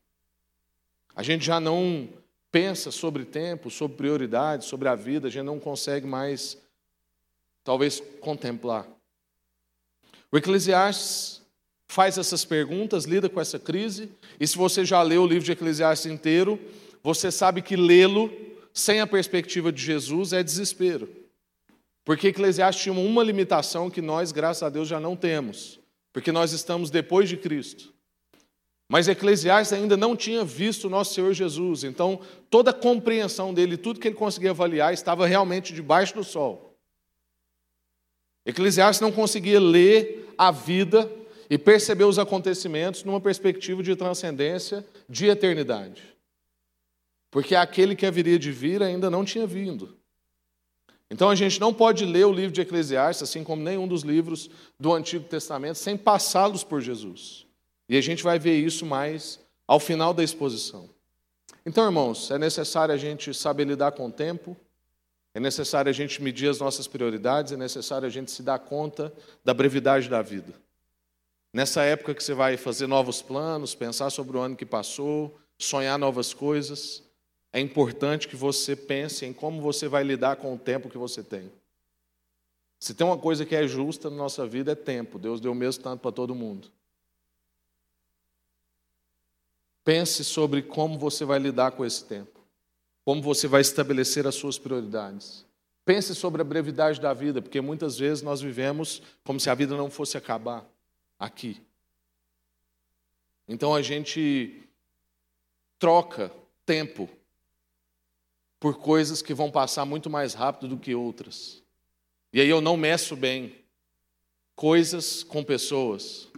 A 1.22 1.24
gente 1.24 1.46
já 1.46 1.60
não 1.60 2.10
pensa 2.51 2.90
sobre 2.90 3.25
tempo, 3.25 3.70
sobre 3.70 3.96
prioridades, 3.96 4.66
sobre 4.66 4.88
a 4.88 4.96
vida, 4.96 5.28
a 5.28 5.30
gente 5.30 5.46
não 5.46 5.60
consegue 5.60 6.08
mais, 6.08 6.58
talvez, 7.63 8.01
contemplar. 8.20 8.88
O 10.32 10.38
Eclesiastes 10.40 11.44
faz 11.88 12.18
essas 12.18 12.44
perguntas, 12.44 13.06
lida 13.06 13.30
com 13.30 13.40
essa 13.40 13.60
crise, 13.60 14.10
e 14.40 14.48
se 14.48 14.58
você 14.58 14.84
já 14.84 15.00
leu 15.04 15.22
o 15.22 15.28
livro 15.28 15.46
de 15.46 15.51
Eclesiastes 15.51 16.12
inteiro, 16.12 16.60
você 17.04 17.30
sabe 17.30 17.62
que 17.62 17.75
lê-lo 17.75 18.34
sem 18.74 19.00
a 19.00 19.06
perspectiva 19.06 19.72
de 19.72 19.80
Jesus 19.80 20.34
é 20.34 20.42
desespero. 20.42 21.08
Porque 22.04 22.30
Eclesiastes 22.30 22.82
tinha 22.82 22.96
uma 22.96 23.24
limitação 23.24 23.92
que 23.92 24.01
nós, 24.01 24.32
graças 24.32 24.63
a 24.63 24.70
Deus, 24.70 24.88
já 24.88 25.00
não 25.00 25.16
temos, 25.16 25.80
porque 26.12 26.32
nós 26.32 26.51
estamos 26.51 26.90
depois 26.90 27.30
de 27.30 27.38
Cristo. 27.38 27.94
Mas 28.92 29.08
Eclesiastes 29.08 29.72
ainda 29.72 29.96
não 29.96 30.18
tinha 30.18 30.44
visto 30.44 30.88
o 30.88 30.90
nosso 30.90 31.14
Senhor 31.14 31.32
Jesus, 31.32 31.86
então 31.86 32.20
toda 32.50 32.72
a 32.72 32.74
compreensão 32.74 33.54
dele, 33.54 33.78
tudo 33.78 34.02
que 34.02 34.08
ele 34.10 34.16
conseguia 34.16 34.50
avaliar, 34.50 34.94
estava 34.94 35.26
realmente 35.26 35.74
debaixo 35.74 36.14
do 36.14 36.26
sol. 36.26 36.78
Eclesiastes 38.46 39.00
não 39.00 39.10
conseguia 39.10 39.62
ler 39.62 40.34
a 40.38 40.52
vida 40.52 41.10
e 41.50 41.58
perceber 41.58 42.04
os 42.04 42.20
acontecimentos 42.20 43.06
numa 43.06 43.22
perspectiva 43.22 43.82
de 43.82 43.96
transcendência, 43.96 44.86
de 45.08 45.28
eternidade. 45.28 46.04
Porque 47.32 47.56
aquele 47.56 47.96
que 47.96 48.06
haveria 48.06 48.38
de 48.38 48.52
vir 48.52 48.84
ainda 48.84 49.10
não 49.10 49.24
tinha 49.24 49.48
vindo. 49.48 49.98
Então 51.10 51.30
a 51.30 51.36
gente 51.36 51.62
não 51.62 51.74
pode 51.74 52.04
ler 52.06 52.26
o 52.26 52.34
livro 52.34 52.52
de 52.52 52.60
Eclesiastes, 52.60 53.24
assim 53.24 53.42
como 53.42 53.64
nenhum 53.64 53.88
dos 53.88 54.02
livros 54.02 54.50
do 54.78 54.92
Antigo 54.92 55.24
Testamento, 55.30 55.78
sem 55.78 55.96
passá-los 55.96 56.62
por 56.62 56.82
Jesus. 56.82 57.50
E 57.92 57.98
a 57.98 58.02
gente 58.02 58.24
vai 58.24 58.40
ver 58.40 58.58
isso 58.58 58.86
mais 58.86 59.38
ao 59.68 59.78
final 59.78 60.14
da 60.14 60.24
exposição. 60.24 60.90
Então, 61.66 61.84
irmãos, 61.84 62.32
é 62.32 62.38
necessário 62.38 62.96
a 62.96 62.98
gente 62.98 63.34
saber 63.34 63.66
lidar 63.66 63.92
com 63.92 64.08
o 64.08 64.12
tempo, 64.12 64.56
é 65.34 65.42
necessário 65.42 65.90
a 65.90 65.94
gente 65.94 66.22
medir 66.22 66.48
as 66.48 66.58
nossas 66.58 66.88
prioridades, 66.88 67.52
é 67.52 67.58
necessário 67.58 68.08
a 68.08 68.10
gente 68.10 68.32
se 68.32 68.42
dar 68.44 68.60
conta 68.60 69.14
da 69.44 69.54
brevidade 69.54 70.08
da 70.08 70.22
vida. 70.22 70.54
Nessa 71.54 71.84
época 71.84 72.16
que 72.16 72.24
você 72.24 72.34
vai 72.34 72.56
fazer 72.56 72.88
novos 72.88 73.22
planos, 73.22 73.76
pensar 73.76 74.10
sobre 74.10 74.38
o 74.38 74.40
ano 74.40 74.56
que 74.56 74.66
passou, 74.66 75.38
sonhar 75.58 76.00
novas 76.00 76.34
coisas, 76.34 77.04
é 77.52 77.60
importante 77.60 78.30
que 78.30 78.38
você 78.38 78.74
pense 78.74 79.26
em 79.26 79.34
como 79.34 79.62
você 79.62 79.90
vai 79.90 80.06
lidar 80.06 80.38
com 80.38 80.56
o 80.56 80.58
tempo 80.58 80.90
que 80.90 80.98
você 80.98 81.22
tem. 81.22 81.52
Se 82.80 82.94
tem 82.94 83.06
uma 83.06 83.18
coisa 83.18 83.46
que 83.46 83.54
é 83.54 83.68
justa 83.68 84.10
na 84.10 84.16
nossa 84.16 84.48
vida 84.48 84.72
é 84.72 84.76
tempo. 84.76 85.20
Deus 85.20 85.42
deu 85.42 85.52
o 85.52 85.56
mesmo 85.56 85.84
tanto 85.84 86.00
para 86.00 86.12
todo 86.14 86.34
mundo. 86.34 86.72
Pense 89.84 90.24
sobre 90.24 90.62
como 90.62 90.98
você 90.98 91.26
vai 91.26 91.40
lidar 91.40 91.72
com 91.72 91.86
esse 91.86 92.06
tempo. 92.06 92.40
Como 93.04 93.22
você 93.22 93.48
vai 93.48 93.62
estabelecer 93.62 94.28
as 94.28 94.36
suas 94.36 94.58
prioridades. 94.58 95.46
Pense 95.84 96.14
sobre 96.14 96.42
a 96.42 96.46
brevidade 96.46 97.02
da 97.02 97.14
vida, 97.14 97.42
porque 97.42 97.60
muitas 97.60 97.98
vezes 97.98 98.22
nós 98.22 98.40
vivemos 98.40 99.02
como 99.24 99.40
se 99.40 99.50
a 99.50 99.56
vida 99.56 99.76
não 99.76 99.90
fosse 99.90 100.16
acabar 100.18 100.66
aqui. 101.18 101.62
Então 103.48 103.74
a 103.74 103.82
gente 103.82 104.64
troca 105.80 106.32
tempo 106.66 107.10
por 108.60 108.78
coisas 108.78 109.24
que 109.24 109.34
vão 109.34 109.50
passar 109.50 109.86
muito 109.86 110.10
mais 110.10 110.36
rápido 110.36 110.70
do 110.70 110.78
que 110.78 110.94
outras. 110.94 111.64
E 112.32 112.40
aí 112.40 112.48
eu 112.48 112.62
não 112.62 112.78
meço 112.78 113.16
bem 113.16 113.56
coisas 114.56 115.24
com 115.24 115.44
pessoas. 115.44 116.30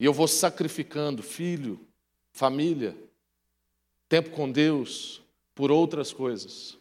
E 0.00 0.04
eu 0.06 0.12
vou 0.12 0.26
sacrificando 0.26 1.22
filho, 1.22 1.78
família, 2.38 2.96
tempo 4.08 4.30
com 4.30 4.50
Deus 4.50 5.20
por 5.56 5.72
outras 5.72 6.12
coisas. 6.12 6.78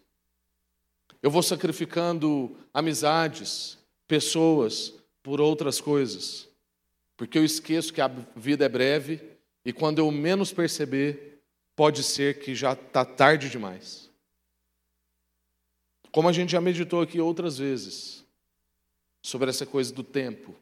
Eu 1.22 1.32
vou 1.32 1.42
sacrificando 1.42 2.56
amizades, 2.72 3.76
pessoas 4.08 4.94
por 5.24 5.42
outras 5.42 5.82
coisas. 5.82 6.48
Porque 7.18 7.40
eu 7.40 7.44
esqueço 7.44 7.92
que 7.92 8.00
a 8.00 8.08
vida 8.36 8.66
é 8.66 8.70
breve 8.70 9.20
e 9.66 9.74
quando 9.74 9.98
eu 9.98 10.12
menos 10.12 10.54
perceber, 10.54 11.42
pode 11.76 12.04
ser 12.04 12.40
que 12.40 12.54
já 12.54 12.74
está 12.74 13.04
tarde 13.04 13.50
demais. 13.50 14.12
Como 16.12 16.30
a 16.30 16.32
gente 16.32 16.52
já 16.52 16.62
meditou 16.62 17.02
aqui 17.02 17.20
outras 17.20 17.58
vezes, 17.58 18.24
sobre 19.24 19.50
essa 19.50 19.66
coisa 19.66 19.92
do 19.92 20.04
tempo 20.04 20.56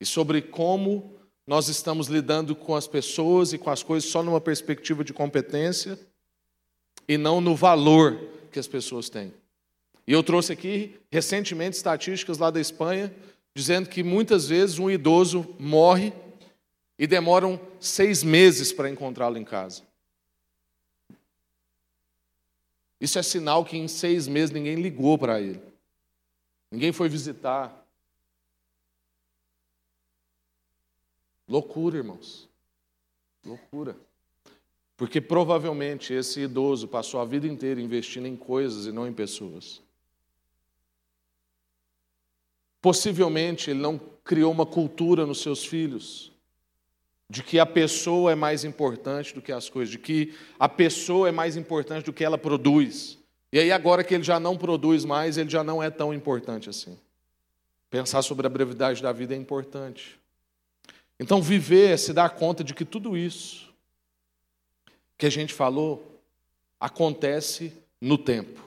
e 0.00 0.04
sobre 0.04 0.42
como 0.42 1.21
nós 1.52 1.68
estamos 1.68 2.06
lidando 2.06 2.56
com 2.56 2.74
as 2.74 2.86
pessoas 2.86 3.52
e 3.52 3.58
com 3.58 3.68
as 3.68 3.82
coisas 3.82 4.08
só 4.08 4.22
numa 4.22 4.40
perspectiva 4.40 5.04
de 5.04 5.12
competência 5.12 5.98
e 7.06 7.18
não 7.18 7.42
no 7.42 7.54
valor 7.54 8.18
que 8.50 8.58
as 8.58 8.66
pessoas 8.66 9.10
têm. 9.10 9.34
E 10.06 10.12
eu 10.12 10.22
trouxe 10.22 10.54
aqui 10.54 10.98
recentemente 11.10 11.76
estatísticas 11.76 12.38
lá 12.38 12.50
da 12.50 12.58
Espanha 12.58 13.14
dizendo 13.54 13.90
que 13.90 14.02
muitas 14.02 14.48
vezes 14.48 14.78
um 14.78 14.90
idoso 14.90 15.46
morre 15.58 16.14
e 16.98 17.06
demoram 17.06 17.60
seis 17.78 18.22
meses 18.22 18.72
para 18.72 18.88
encontrá-lo 18.88 19.36
em 19.36 19.44
casa. 19.44 19.82
Isso 22.98 23.18
é 23.18 23.22
sinal 23.22 23.62
que 23.62 23.76
em 23.76 23.88
seis 23.88 24.26
meses 24.26 24.50
ninguém 24.50 24.76
ligou 24.76 25.18
para 25.18 25.38
ele, 25.38 25.60
ninguém 26.70 26.92
foi 26.92 27.10
visitar. 27.10 27.81
Loucura, 31.52 31.98
irmãos. 31.98 32.48
Loucura. 33.44 33.94
Porque 34.96 35.20
provavelmente 35.20 36.14
esse 36.14 36.40
idoso 36.40 36.88
passou 36.88 37.20
a 37.20 37.26
vida 37.26 37.46
inteira 37.46 37.78
investindo 37.78 38.26
em 38.26 38.34
coisas 38.34 38.86
e 38.86 38.90
não 38.90 39.06
em 39.06 39.12
pessoas. 39.12 39.82
Possivelmente 42.80 43.70
ele 43.70 43.80
não 43.80 44.00
criou 44.24 44.50
uma 44.50 44.64
cultura 44.64 45.26
nos 45.26 45.42
seus 45.42 45.62
filhos 45.62 46.32
de 47.28 47.42
que 47.42 47.58
a 47.58 47.66
pessoa 47.66 48.32
é 48.32 48.34
mais 48.34 48.64
importante 48.64 49.34
do 49.34 49.42
que 49.42 49.52
as 49.52 49.68
coisas, 49.68 49.92
de 49.92 49.98
que 49.98 50.34
a 50.58 50.70
pessoa 50.70 51.28
é 51.28 51.32
mais 51.32 51.54
importante 51.54 52.06
do 52.06 52.14
que 52.14 52.24
ela 52.24 52.38
produz. 52.38 53.18
E 53.52 53.58
aí, 53.58 53.70
agora 53.70 54.02
que 54.02 54.14
ele 54.14 54.24
já 54.24 54.40
não 54.40 54.56
produz 54.56 55.04
mais, 55.04 55.36
ele 55.36 55.50
já 55.50 55.62
não 55.62 55.82
é 55.82 55.90
tão 55.90 56.14
importante 56.14 56.70
assim. 56.70 56.98
Pensar 57.90 58.22
sobre 58.22 58.46
a 58.46 58.50
brevidade 58.50 59.02
da 59.02 59.12
vida 59.12 59.34
é 59.34 59.36
importante. 59.36 60.21
Então, 61.22 61.40
viver 61.40 61.90
é 61.90 61.96
se 61.96 62.12
dar 62.12 62.30
conta 62.30 62.64
de 62.64 62.74
que 62.74 62.84
tudo 62.84 63.16
isso 63.16 63.72
que 65.16 65.24
a 65.24 65.30
gente 65.30 65.54
falou 65.54 66.20
acontece 66.80 67.72
no 68.00 68.18
tempo. 68.18 68.60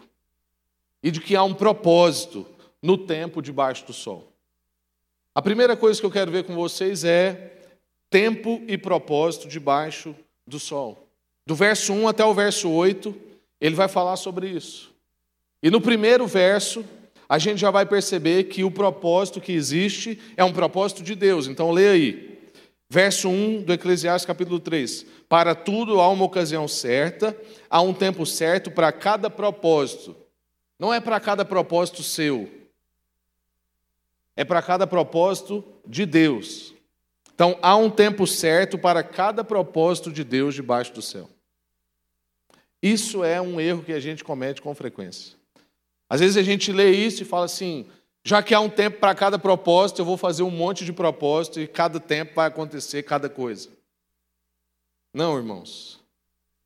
E 1.04 1.12
de 1.12 1.20
que 1.20 1.36
há 1.36 1.44
um 1.44 1.54
propósito 1.54 2.48
no 2.82 2.98
tempo 2.98 3.42
debaixo 3.42 3.86
do 3.86 3.92
sol. 3.92 4.32
A 5.34 5.42
primeira 5.42 5.76
coisa 5.76 6.00
que 6.00 6.06
eu 6.06 6.12
quero 6.12 6.32
ver 6.32 6.46
com 6.46 6.56
vocês 6.56 7.04
é 7.04 7.58
tempo 8.10 8.64
e 8.70 8.78
propósito 8.78 9.50
debaixo 9.50 10.16
do 10.48 10.58
sol. 10.58 11.10
Do 11.46 11.56
verso 11.56 11.92
1 11.92 12.08
até 12.08 12.24
o 12.24 12.34
verso 12.34 12.70
8, 12.70 13.14
ele 13.60 13.76
vai 13.76 13.90
falar 13.90 14.16
sobre 14.16 14.48
isso. 14.48 14.94
E 15.62 15.70
no 15.70 15.82
primeiro 15.82 16.26
verso, 16.26 16.86
a 17.28 17.38
gente 17.38 17.60
já 17.60 17.70
vai 17.70 17.86
perceber 17.86 18.46
que 18.46 18.64
o 18.64 18.72
propósito 18.72 19.42
que 19.42 19.52
existe 19.52 20.18
é 20.38 20.44
um 20.46 20.54
propósito 20.54 21.04
de 21.04 21.16
Deus. 21.16 21.48
Então, 21.48 21.70
leia 21.70 21.92
aí. 21.92 22.35
Verso 22.90 23.30
1 23.30 23.64
do 23.64 23.74
Eclesiastes, 23.74 24.26
capítulo 24.26 24.60
3. 24.60 25.06
Para 25.28 25.56
tudo 25.56 26.00
há 26.00 26.08
uma 26.10 26.26
ocasião 26.26 26.68
certa, 26.68 27.36
há 27.70 27.82
um 27.82 27.94
tempo 27.94 28.26
certo 28.26 28.70
para 28.70 28.92
cada 28.92 29.30
propósito. 29.30 30.16
Não 30.78 30.94
é 30.94 31.00
para 31.00 31.20
cada 31.20 31.44
propósito 31.44 32.04
seu, 32.04 32.50
é 34.36 34.44
para 34.44 34.62
cada 34.62 34.86
propósito 34.86 35.64
de 35.88 36.06
Deus. 36.06 36.74
Então, 37.34 37.58
há 37.62 37.76
um 37.76 37.90
tempo 37.90 38.28
certo 38.28 38.78
para 38.78 39.04
cada 39.04 39.44
propósito 39.44 40.12
de 40.12 40.24
Deus 40.24 40.54
debaixo 40.54 40.94
do 40.94 41.02
céu. 41.02 41.30
Isso 42.82 43.24
é 43.24 43.42
um 43.42 43.60
erro 43.60 43.84
que 43.84 43.94
a 43.94 44.00
gente 44.00 44.24
comete 44.24 44.62
com 44.62 44.76
frequência. 44.76 45.36
Às 46.10 46.20
vezes 46.20 46.38
a 46.38 46.44
gente 46.44 46.72
lê 46.72 46.92
isso 46.92 47.24
e 47.24 47.26
fala 47.26 47.46
assim: 47.46 47.88
já 48.28 48.42
que 48.42 48.56
há 48.56 48.60
um 48.60 48.70
tempo 48.70 48.98
para 49.00 49.14
cada 49.14 49.38
propósito, 49.38 50.02
eu 50.02 50.06
vou 50.06 50.18
fazer 50.18 50.42
um 50.42 50.50
monte 50.50 50.84
de 50.84 50.92
propósito 50.92 51.60
e 51.60 51.68
cada 51.68 52.00
tempo 52.00 52.34
vai 52.34 52.48
acontecer 52.48 53.04
cada 53.04 53.30
coisa. 53.30 53.70
Não, 55.14 55.38
irmãos. 55.38 56.04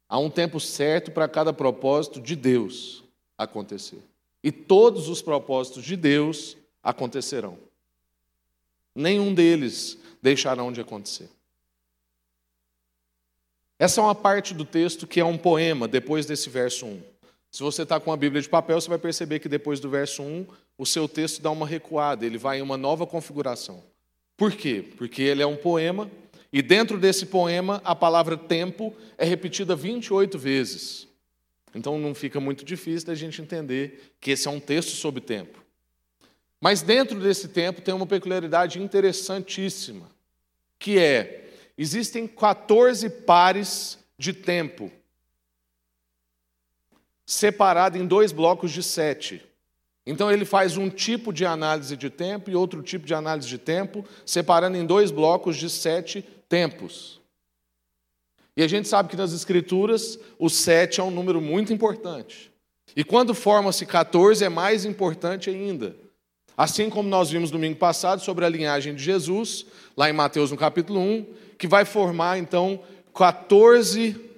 Há 0.07 0.17
um 0.17 0.29
tempo 0.29 0.57
certo 0.57 1.11
para 1.11 1.27
cada 1.27 1.51
propósito 1.51 2.21
de 2.21 2.33
Deus 2.33 3.03
acontecer. 3.37 4.01
E 4.41 4.53
todos 4.53 5.09
os 5.09 5.21
propósitos 5.21 5.83
de 5.83 5.97
Deus 5.97 6.55
acontecerão. 6.81 7.59
Nenhum 8.95 9.33
deles 9.33 9.99
deixarão 10.21 10.71
de 10.71 10.79
acontecer. 10.79 11.29
Essa 13.77 13.99
é 13.99 14.03
uma 14.03 14.15
parte 14.15 14.53
do 14.53 14.63
texto 14.63 15.05
que 15.05 15.19
é 15.19 15.25
um 15.25 15.37
poema, 15.37 15.89
depois 15.89 16.25
desse 16.25 16.49
verso 16.49 16.85
1. 16.85 17.18
Se 17.51 17.63
você 17.63 17.81
está 17.83 17.99
com 17.99 18.11
a 18.11 18.17
Bíblia 18.17 18.41
de 18.41 18.49
papel, 18.49 18.79
você 18.79 18.89
vai 18.89 18.99
perceber 18.99 19.39
que 19.39 19.49
depois 19.49 19.79
do 19.79 19.89
verso 19.89 20.21
1, 20.21 20.45
o 20.77 20.85
seu 20.85 21.07
texto 21.07 21.41
dá 21.41 21.49
uma 21.49 21.65
recuada, 21.65 22.25
ele 22.25 22.37
vai 22.37 22.59
em 22.59 22.61
uma 22.61 22.77
nova 22.77 23.07
configuração. 23.07 23.83
Por 24.37 24.51
quê? 24.53 24.85
Porque 24.97 25.21
ele 25.21 25.41
é 25.41 25.47
um 25.47 25.57
poema, 25.57 26.09
e 26.51 26.61
dentro 26.61 26.97
desse 26.97 27.25
poema, 27.25 27.81
a 27.83 27.95
palavra 27.95 28.37
tempo 28.37 28.95
é 29.17 29.25
repetida 29.25 29.75
28 29.75 30.37
vezes. 30.37 31.07
Então 31.73 31.99
não 31.99 32.15
fica 32.15 32.39
muito 32.39 32.65
difícil 32.65 33.07
da 33.07 33.15
gente 33.15 33.41
entender 33.41 34.13
que 34.19 34.31
esse 34.31 34.47
é 34.47 34.51
um 34.51 34.59
texto 34.59 34.91
sobre 34.91 35.21
tempo. 35.21 35.63
Mas 36.59 36.81
dentro 36.81 37.19
desse 37.19 37.47
tempo 37.47 37.81
tem 37.81 37.93
uma 37.93 38.07
peculiaridade 38.07 38.81
interessantíssima, 38.81 40.09
que 40.77 40.97
é: 40.97 41.49
existem 41.77 42.27
14 42.27 43.09
pares 43.09 43.97
de 44.17 44.33
tempo, 44.33 44.91
separado 47.29 47.95
em 47.95 48.07
dois 48.07 48.31
blocos 48.31 48.71
de 48.71 48.81
sete. 48.81 49.39
Então 50.03 50.31
ele 50.31 50.45
faz 50.45 50.77
um 50.77 50.89
tipo 50.89 51.31
de 51.31 51.45
análise 51.45 51.95
de 51.95 52.09
tempo 52.09 52.49
e 52.49 52.55
outro 52.55 52.81
tipo 52.81 53.05
de 53.05 53.13
análise 53.13 53.47
de 53.47 53.59
tempo, 53.59 54.03
separando 54.25 54.75
em 54.75 54.83
dois 54.83 55.11
blocos 55.11 55.55
de 55.55 55.69
sete 55.69 56.23
tempos. 56.49 57.21
E 58.57 58.63
a 58.63 58.67
gente 58.67 58.87
sabe 58.87 59.09
que 59.09 59.15
nas 59.15 59.31
Escrituras 59.31 60.17
o 60.39 60.49
sete 60.49 60.99
é 60.99 61.03
um 61.03 61.11
número 61.11 61.39
muito 61.39 61.71
importante. 61.71 62.51
E 62.95 63.03
quando 63.03 63.35
forma-se 63.35 63.85
14 63.85 64.43
é 64.43 64.49
mais 64.49 64.83
importante 64.83 65.51
ainda. 65.51 65.95
Assim 66.57 66.89
como 66.89 67.07
nós 67.07 67.29
vimos 67.29 67.51
domingo 67.51 67.77
passado 67.77 68.23
sobre 68.23 68.43
a 68.43 68.49
linhagem 68.49 68.95
de 68.95 69.03
Jesus, 69.03 69.67
lá 69.95 70.09
em 70.09 70.13
Mateus 70.13 70.49
no 70.49 70.57
capítulo 70.57 70.99
1, 70.99 71.27
que 71.59 71.67
vai 71.67 71.85
formar 71.85 72.39
então 72.39 72.81
14 73.13 74.28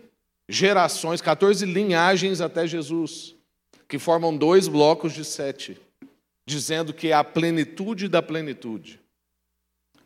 gerações, 0.52 1.22
14 1.22 1.66
linhagens 1.66 2.42
até 2.42 2.68
Jesus, 2.68 3.36
que 3.88 3.98
formam 3.98 4.36
dois 4.36 4.68
blocos 4.68 5.14
de 5.14 5.24
sete, 5.26 5.80
dizendo 6.46 6.94
que 6.94 7.08
é 7.08 7.14
a 7.14 7.24
plenitude 7.24 8.08
da 8.08 8.22
plenitude. 8.22 9.00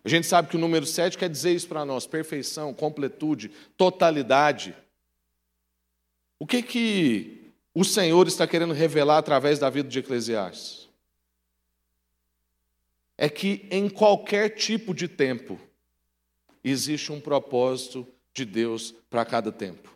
A 0.04 0.10
gente 0.10 0.28
sabe 0.28 0.50
que 0.50 0.56
o 0.56 0.60
número 0.60 0.86
sete 0.86 1.18
quer 1.18 1.30
dizer 1.30 1.54
isso 1.54 1.68
para 1.68 1.84
nós: 1.84 2.06
perfeição, 2.06 2.74
completude, 2.74 3.52
totalidade. 3.76 4.76
O 6.38 6.46
que 6.46 6.62
que 6.62 7.52
o 7.74 7.84
Senhor 7.84 8.28
está 8.28 8.46
querendo 8.46 8.74
revelar 8.74 9.18
através 9.18 9.58
da 9.60 9.70
vida 9.70 9.90
de 9.90 10.00
Eclesiastes? 10.00 10.86
é 13.18 13.30
que 13.30 13.66
em 13.72 13.90
qualquer 13.90 14.50
tipo 14.50 14.94
de 14.94 15.08
tempo 15.08 15.60
existe 16.64 17.12
um 17.12 17.22
propósito 17.22 18.06
de 18.34 18.44
Deus 18.44 18.94
para 19.10 19.24
cada 19.24 19.52
tempo. 19.52 19.95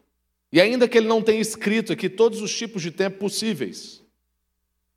E 0.51 0.60
ainda 0.60 0.88
que 0.88 0.98
ele 0.98 1.08
não 1.08 1.22
tenha 1.22 1.39
escrito 1.39 1.94
aqui 1.94 2.10
todos 2.10 2.41
os 2.41 2.56
tipos 2.56 2.82
de 2.82 2.91
tempo 2.91 3.20
possíveis, 3.20 4.01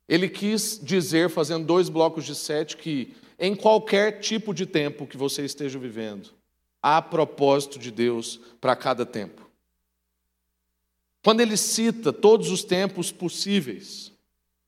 ele 0.07 0.27
quis 0.27 0.79
dizer, 0.81 1.29
fazendo 1.29 1.65
dois 1.65 1.89
blocos 1.89 2.25
de 2.25 2.35
sete, 2.35 2.75
que 2.75 3.15
em 3.39 3.55
qualquer 3.55 4.19
tipo 4.19 4.53
de 4.53 4.65
tempo 4.65 5.07
que 5.07 5.17
você 5.17 5.43
esteja 5.45 5.77
vivendo, 5.79 6.29
há 6.81 7.01
propósito 7.01 7.79
de 7.79 7.91
Deus 7.91 8.39
para 8.59 8.75
cada 8.75 9.05
tempo. 9.05 9.49
Quando 11.23 11.39
ele 11.39 11.55
cita 11.55 12.11
todos 12.11 12.51
os 12.51 12.63
tempos 12.63 13.11
possíveis, 13.11 14.11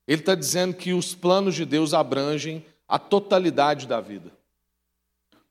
ele 0.08 0.22
está 0.22 0.34
dizendo 0.34 0.74
que 0.74 0.94
os 0.94 1.14
planos 1.14 1.54
de 1.54 1.64
Deus 1.64 1.92
abrangem 1.92 2.64
a 2.88 2.98
totalidade 2.98 3.86
da 3.86 4.00
vida. 4.00 4.32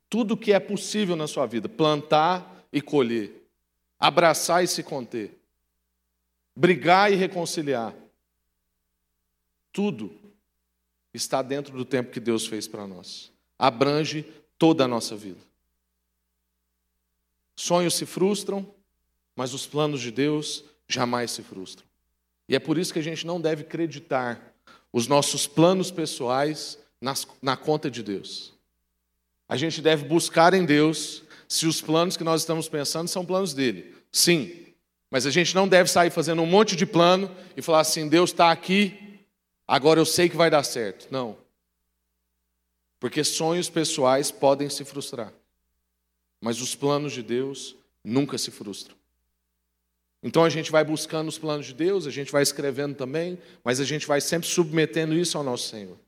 Tudo 0.09 0.37
que 0.37 0.53
é 0.53 0.59
possível 0.59 1.15
na 1.15 1.27
sua 1.27 1.45
vida, 1.45 1.69
plantar 1.69 2.65
e 2.71 2.81
colher, 2.81 3.44
abraçar 3.99 4.63
e 4.63 4.67
se 4.67 4.83
conter, 4.83 5.37
brigar 6.55 7.11
e 7.11 7.15
reconciliar, 7.15 7.93
tudo 9.71 10.15
está 11.13 11.41
dentro 11.41 11.75
do 11.75 11.85
tempo 11.85 12.11
que 12.11 12.19
Deus 12.19 12.45
fez 12.47 12.67
para 12.67 12.87
nós. 12.87 13.31
Abrange 13.57 14.23
toda 14.57 14.85
a 14.85 14.87
nossa 14.87 15.15
vida. 15.15 15.39
Sonhos 17.55 17.95
se 17.95 18.05
frustram, 18.05 18.73
mas 19.35 19.53
os 19.53 19.65
planos 19.65 20.01
de 20.01 20.11
Deus 20.11 20.63
jamais 20.87 21.31
se 21.31 21.41
frustram. 21.41 21.85
E 22.47 22.55
é 22.55 22.59
por 22.59 22.77
isso 22.77 22.93
que 22.93 22.99
a 22.99 23.03
gente 23.03 23.25
não 23.25 23.39
deve 23.39 23.63
acreditar 23.63 24.53
os 24.91 25.07
nossos 25.07 25.47
planos 25.47 25.91
pessoais 25.91 26.77
nas, 27.01 27.27
na 27.41 27.57
conta 27.57 27.89
de 27.89 28.03
Deus. 28.03 28.53
A 29.47 29.57
gente 29.57 29.81
deve 29.81 30.05
buscar 30.05 30.53
em 30.53 30.65
Deus 30.65 31.23
se 31.47 31.65
os 31.67 31.81
planos 31.81 32.17
que 32.17 32.23
nós 32.23 32.41
estamos 32.41 32.67
pensando 32.67 33.07
são 33.07 33.25
planos 33.25 33.53
dele. 33.53 33.93
Sim, 34.11 34.65
mas 35.09 35.25
a 35.25 35.31
gente 35.31 35.55
não 35.55 35.67
deve 35.67 35.89
sair 35.89 36.09
fazendo 36.09 36.41
um 36.41 36.45
monte 36.45 36.75
de 36.75 36.85
plano 36.85 37.33
e 37.55 37.61
falar 37.61 37.79
assim: 37.81 38.07
Deus 38.07 38.31
está 38.31 38.51
aqui, 38.51 39.19
agora 39.67 39.99
eu 39.99 40.05
sei 40.05 40.27
que 40.29 40.35
vai 40.35 40.49
dar 40.49 40.63
certo. 40.63 41.07
Não. 41.11 41.37
Porque 42.99 43.23
sonhos 43.23 43.69
pessoais 43.69 44.31
podem 44.31 44.69
se 44.69 44.83
frustrar, 44.83 45.31
mas 46.41 46.61
os 46.61 46.75
planos 46.75 47.13
de 47.13 47.21
Deus 47.21 47.75
nunca 48.03 48.37
se 48.37 48.51
frustram. 48.51 48.95
Então 50.23 50.43
a 50.43 50.49
gente 50.49 50.71
vai 50.71 50.83
buscando 50.83 51.27
os 51.27 51.37
planos 51.37 51.67
de 51.67 51.73
Deus, 51.73 52.07
a 52.07 52.11
gente 52.11 52.31
vai 52.31 52.41
escrevendo 52.41 52.95
também, 52.95 53.37
mas 53.63 53.79
a 53.79 53.85
gente 53.85 54.07
vai 54.07 54.19
sempre 54.19 54.47
submetendo 54.47 55.13
isso 55.13 55.37
ao 55.37 55.43
nosso 55.43 55.69
Senhor. 55.69 55.99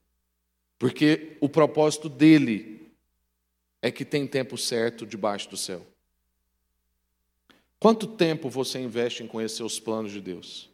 Porque 0.79 1.37
o 1.39 1.47
propósito 1.47 2.09
dele 2.09 2.76
é 3.81 3.91
que 3.91 4.03
tem 4.03 4.27
tempo 4.27 4.57
certo 4.57 5.05
debaixo 5.05 5.49
do 5.49 5.57
céu. 5.57 5.85
Quanto 7.79 8.07
tempo 8.07 8.49
você 8.49 8.79
investe 8.79 9.23
em 9.23 9.27
conhecer 9.27 9.63
os 9.63 9.79
planos 9.79 10.11
de 10.11 10.19
Deus? 10.19 10.69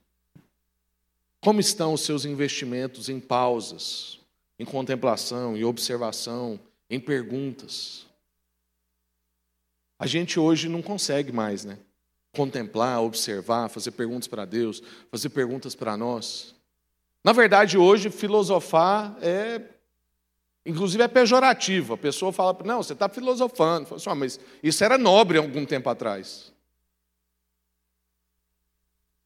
Como 1.41 1.59
estão 1.59 1.93
os 1.93 2.01
seus 2.01 2.23
investimentos 2.23 3.09
em 3.09 3.19
pausas, 3.19 4.19
em 4.57 4.63
contemplação, 4.63 5.57
em 5.57 5.65
observação, 5.65 6.57
em 6.89 6.99
perguntas? 6.99 8.05
A 9.99 10.07
gente 10.07 10.39
hoje 10.39 10.69
não 10.69 10.81
consegue 10.81 11.31
mais, 11.31 11.65
né? 11.65 11.77
Contemplar, 12.31 13.01
observar, 13.01 13.69
fazer 13.69 13.91
perguntas 13.91 14.27
para 14.27 14.45
Deus, 14.45 14.81
fazer 15.11 15.29
perguntas 15.29 15.75
para 15.75 15.97
nós. 15.97 16.55
Na 17.23 17.33
verdade, 17.33 17.77
hoje, 17.77 18.09
filosofar 18.09 19.17
é. 19.21 19.61
Inclusive 20.65 21.03
é 21.03 21.07
pejorativo. 21.07 21.93
A 21.93 21.97
pessoa 21.97 22.31
fala, 22.31 22.57
não, 22.63 22.81
você 22.81 22.93
está 22.93 23.09
filosofando. 23.09 23.85
Fala 23.85 23.99
assim, 23.99 24.09
ah, 24.09 24.15
mas 24.15 24.39
isso 24.61 24.83
era 24.83 24.97
nobre 24.97 25.37
algum 25.37 25.65
tempo 25.65 25.89
atrás. 25.89 26.53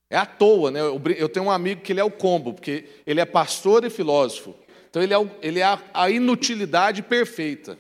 É 0.10 0.18
à 0.18 0.26
toa, 0.26 0.72
né? 0.72 0.80
Eu 1.18 1.28
tenho 1.30 1.48
um 1.48 1.52
amigo 1.52 1.82
que 1.82 1.92
ele 1.92 2.00
é 2.00 2.04
o 2.04 2.12
combo, 2.12 2.54
porque 2.54 2.86
ele 3.06 3.20
é 3.20 3.26
pastor 3.26 3.84
e 3.84 3.90
filósofo. 3.90 4.56
Então 4.90 5.04
ele 5.04 5.14
é, 5.14 5.18
o, 5.18 5.30
ele 5.42 5.60
é 5.60 5.66
a, 5.66 5.80
a, 5.94 6.10
inutilidade 6.10 7.04
perfeita. 7.04 7.78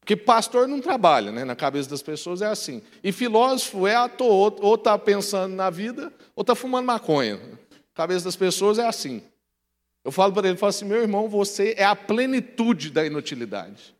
Porque 0.00 0.16
pastor 0.16 0.66
não 0.66 0.80
trabalha, 0.80 1.30
né? 1.30 1.44
Na 1.44 1.56
cabeça 1.56 1.90
das 1.90 2.02
pessoas 2.02 2.40
é 2.40 2.46
assim. 2.46 2.82
E 3.02 3.12
filósofo 3.12 3.86
é 3.86 3.94
à 3.94 4.08
toa, 4.08 4.56
ou 4.60 4.74
está 4.76 4.96
pensando 4.96 5.54
na 5.54 5.70
vida, 5.70 6.12
ou 6.34 6.42
está 6.42 6.54
fumando 6.54 6.86
maconha. 6.86 7.36
Na 7.36 7.94
cabeça 7.94 8.24
das 8.24 8.36
pessoas 8.36 8.78
é 8.78 8.86
assim. 8.86 9.22
Eu 10.04 10.10
falo 10.10 10.32
para 10.32 10.48
ele, 10.48 10.56
falo 10.56 10.70
assim, 10.70 10.84
meu 10.84 11.00
irmão, 11.00 11.28
você 11.28 11.74
é 11.76 11.84
a 11.84 11.94
plenitude 11.94 12.90
da 12.90 13.06
inutilidade. 13.06 13.94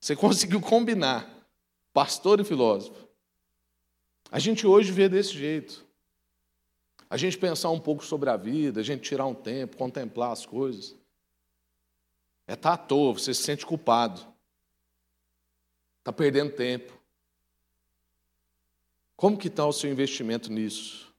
Você 0.00 0.14
conseguiu 0.14 0.60
combinar 0.60 1.28
pastor 1.92 2.38
e 2.38 2.44
filósofo. 2.44 3.08
A 4.30 4.38
gente 4.38 4.66
hoje 4.66 4.92
vê 4.92 5.08
desse 5.08 5.32
jeito. 5.32 5.84
A 7.08 7.16
gente 7.16 7.38
pensar 7.38 7.70
um 7.70 7.80
pouco 7.80 8.04
sobre 8.04 8.30
a 8.30 8.36
vida, 8.36 8.80
a 8.80 8.84
gente 8.84 9.02
tirar 9.02 9.26
um 9.26 9.34
tempo, 9.34 9.76
contemplar 9.76 10.32
as 10.32 10.44
coisas. 10.46 10.94
É 12.46 12.54
estar 12.54 12.76
tá 12.76 12.82
à 12.82 12.86
toa, 12.86 13.14
você 13.14 13.32
se 13.32 13.42
sente 13.42 13.64
culpado. 13.64 14.20
Está 16.00 16.12
perdendo 16.12 16.52
tempo. 16.52 16.92
Como 19.16 19.38
que 19.38 19.48
está 19.48 19.64
o 19.64 19.72
seu 19.72 19.90
investimento 19.90 20.52
nisso? 20.52 21.14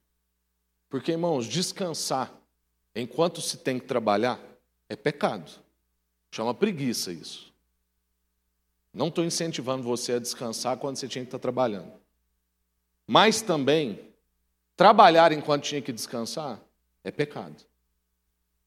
Porque, 0.88 1.12
irmãos, 1.12 1.46
descansar 1.46 2.32
enquanto 2.96 3.40
se 3.40 3.58
tem 3.58 3.78
que 3.78 3.86
trabalhar 3.86 4.40
é 4.88 4.96
pecado. 4.96 5.50
Chama 6.30 6.54
preguiça 6.54 7.12
isso. 7.12 7.52
Não 8.92 9.08
estou 9.08 9.24
incentivando 9.24 9.82
você 9.82 10.14
a 10.14 10.18
descansar 10.18 10.78
quando 10.78 10.96
você 10.96 11.06
tinha 11.06 11.22
que 11.22 11.28
estar 11.28 11.38
trabalhando. 11.38 11.92
Mas 13.06 13.42
também, 13.42 14.00
trabalhar 14.74 15.30
enquanto 15.32 15.64
tinha 15.64 15.82
que 15.82 15.92
descansar 15.92 16.60
é 17.04 17.10
pecado. 17.10 17.62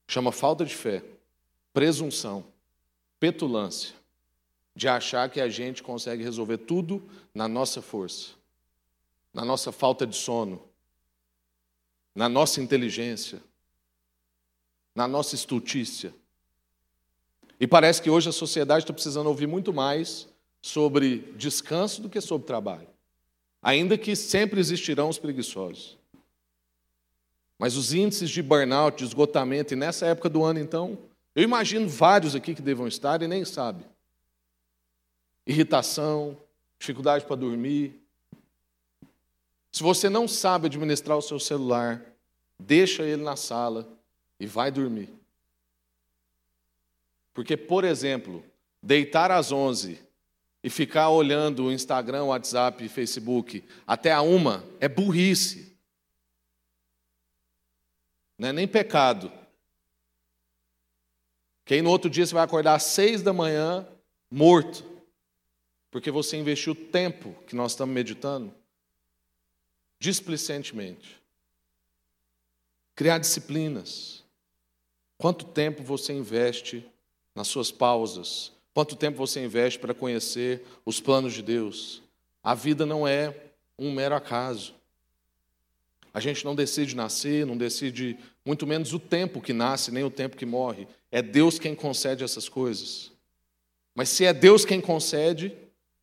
Chama 0.07 0.31
falta 0.31 0.63
de 0.63 0.75
fé, 0.75 1.03
presunção, 1.73 2.45
petulância, 3.19 3.95
de 4.75 4.87
achar 4.87 5.29
que 5.29 5.41
a 5.41 5.49
gente 5.49 5.83
consegue 5.83 6.23
resolver 6.23 6.59
tudo 6.59 7.03
na 7.33 7.47
nossa 7.47 7.81
força, 7.81 8.29
na 9.33 9.43
nossa 9.43 9.71
falta 9.71 10.05
de 10.05 10.15
sono, 10.15 10.63
na 12.15 12.29
nossa 12.29 12.61
inteligência, 12.61 13.41
na 14.99 15.07
nossa 15.07 15.33
estultícia. 15.33 16.13
E 17.59 17.65
parece 17.65 18.01
que 18.01 18.09
hoje 18.09 18.29
a 18.29 18.33
sociedade 18.33 18.83
está 18.83 18.93
precisando 18.93 19.27
ouvir 19.27 19.47
muito 19.47 19.73
mais 19.73 20.27
sobre 20.61 21.33
descanso 21.37 22.01
do 22.01 22.09
que 22.09 22.21
sobre 22.21 22.45
trabalho 22.45 22.87
ainda 23.61 23.97
que 23.97 24.15
sempre 24.15 24.59
existirão 24.59 25.09
os 25.09 25.19
preguiçosos. 25.19 25.97
Mas 27.57 27.75
os 27.75 27.93
índices 27.93 28.29
de 28.29 28.41
burnout, 28.41 28.97
de 28.97 29.03
esgotamento, 29.03 29.73
e 29.73 29.77
nessa 29.77 30.05
época 30.05 30.29
do 30.29 30.43
ano, 30.43 30.59
então, 30.59 30.97
eu 31.35 31.43
imagino 31.43 31.87
vários 31.89 32.35
aqui 32.35 32.55
que 32.55 32.61
devam 32.61 32.87
estar 32.87 33.21
e 33.21 33.27
nem 33.27 33.43
sabem. 33.43 33.85
Irritação, 35.45 36.37
dificuldade 36.77 37.25
para 37.25 37.35
dormir. 37.35 38.01
Se 39.71 39.83
você 39.83 40.09
não 40.09 40.27
sabe 40.27 40.67
administrar 40.67 41.17
o 41.17 41.21
seu 41.21 41.39
celular, 41.39 42.01
deixa 42.57 43.03
ele 43.03 43.23
na 43.23 43.35
sala 43.35 43.87
e 44.39 44.45
vai 44.45 44.71
dormir. 44.71 45.09
Porque, 47.33 47.55
por 47.55 47.83
exemplo, 47.83 48.43
deitar 48.81 49.31
às 49.31 49.51
11 49.51 49.99
e 50.63 50.69
ficar 50.69 51.09
olhando 51.09 51.65
o 51.65 51.71
Instagram, 51.71 52.25
WhatsApp 52.25 52.87
Facebook 52.89 53.63
até 53.87 54.11
a 54.11 54.21
uma 54.21 54.63
é 54.79 54.87
burrice. 54.87 55.77
Não 58.37 58.49
é 58.49 58.53
nem 58.53 58.67
pecado. 58.67 59.31
Que 61.65 61.75
aí 61.75 61.81
no 61.81 61.89
outro 61.89 62.09
dia 62.09 62.25
você 62.25 62.33
vai 62.33 62.43
acordar 62.43 62.75
às 62.75 62.83
seis 62.83 63.21
da 63.21 63.31
manhã 63.31 63.87
morto, 64.29 64.83
porque 65.91 66.09
você 66.09 66.35
investiu 66.37 66.73
tempo 66.73 67.33
que 67.45 67.55
nós 67.55 67.71
estamos 67.71 67.93
meditando 67.93 68.53
displicentemente. 69.99 71.21
Criar 72.95 73.17
disciplinas. 73.17 74.18
Quanto 75.19 75.45
tempo 75.45 75.83
você 75.83 76.13
investe 76.13 76.83
nas 77.35 77.47
suas 77.47 77.71
pausas, 77.71 78.51
Quanto 78.79 78.95
tempo 78.95 79.17
você 79.17 79.43
investe 79.43 79.77
para 79.77 79.93
conhecer 79.93 80.63
os 80.85 81.01
planos 81.01 81.33
de 81.33 81.41
Deus? 81.41 82.01
A 82.41 82.53
vida 82.53 82.85
não 82.85 83.05
é 83.05 83.35
um 83.77 83.91
mero 83.91 84.15
acaso. 84.15 84.73
A 86.13 86.19
gente 86.21 86.45
não 86.45 86.55
decide 86.55 86.95
nascer, 86.95 87.45
não 87.45 87.57
decide 87.57 88.17
muito 88.45 88.65
menos 88.65 88.93
o 88.93 88.99
tempo 88.99 89.41
que 89.41 89.51
nasce, 89.51 89.91
nem 89.91 90.05
o 90.05 90.09
tempo 90.09 90.37
que 90.37 90.45
morre. 90.45 90.87
É 91.11 91.21
Deus 91.21 91.59
quem 91.59 91.75
concede 91.75 92.23
essas 92.23 92.47
coisas. 92.47 93.11
Mas 93.93 94.07
se 94.07 94.23
é 94.23 94.33
Deus 94.33 94.63
quem 94.63 94.79
concede 94.79 95.53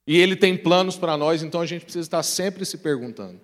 e 0.07 0.19
Ele 0.19 0.37
tem 0.37 0.55
planos 0.55 0.97
para 0.97 1.17
nós, 1.17 1.43
então 1.43 1.63
a 1.63 1.67
gente 1.67 1.85
precisa 1.85 2.07
estar 2.07 2.23
sempre 2.23 2.65
se 2.67 2.77
perguntando: 2.77 3.41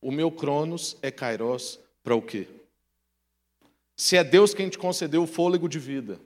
o 0.00 0.12
meu 0.12 0.30
Cronos 0.30 0.96
é 1.02 1.10
Kairos 1.10 1.80
para 2.02 2.14
o 2.14 2.22
quê? 2.22 2.46
Se 3.98 4.16
é 4.16 4.22
Deus 4.22 4.54
quem 4.54 4.68
te 4.68 4.78
concedeu 4.78 5.24
o 5.24 5.26
fôlego 5.26 5.68
de 5.68 5.80
vida, 5.80 6.20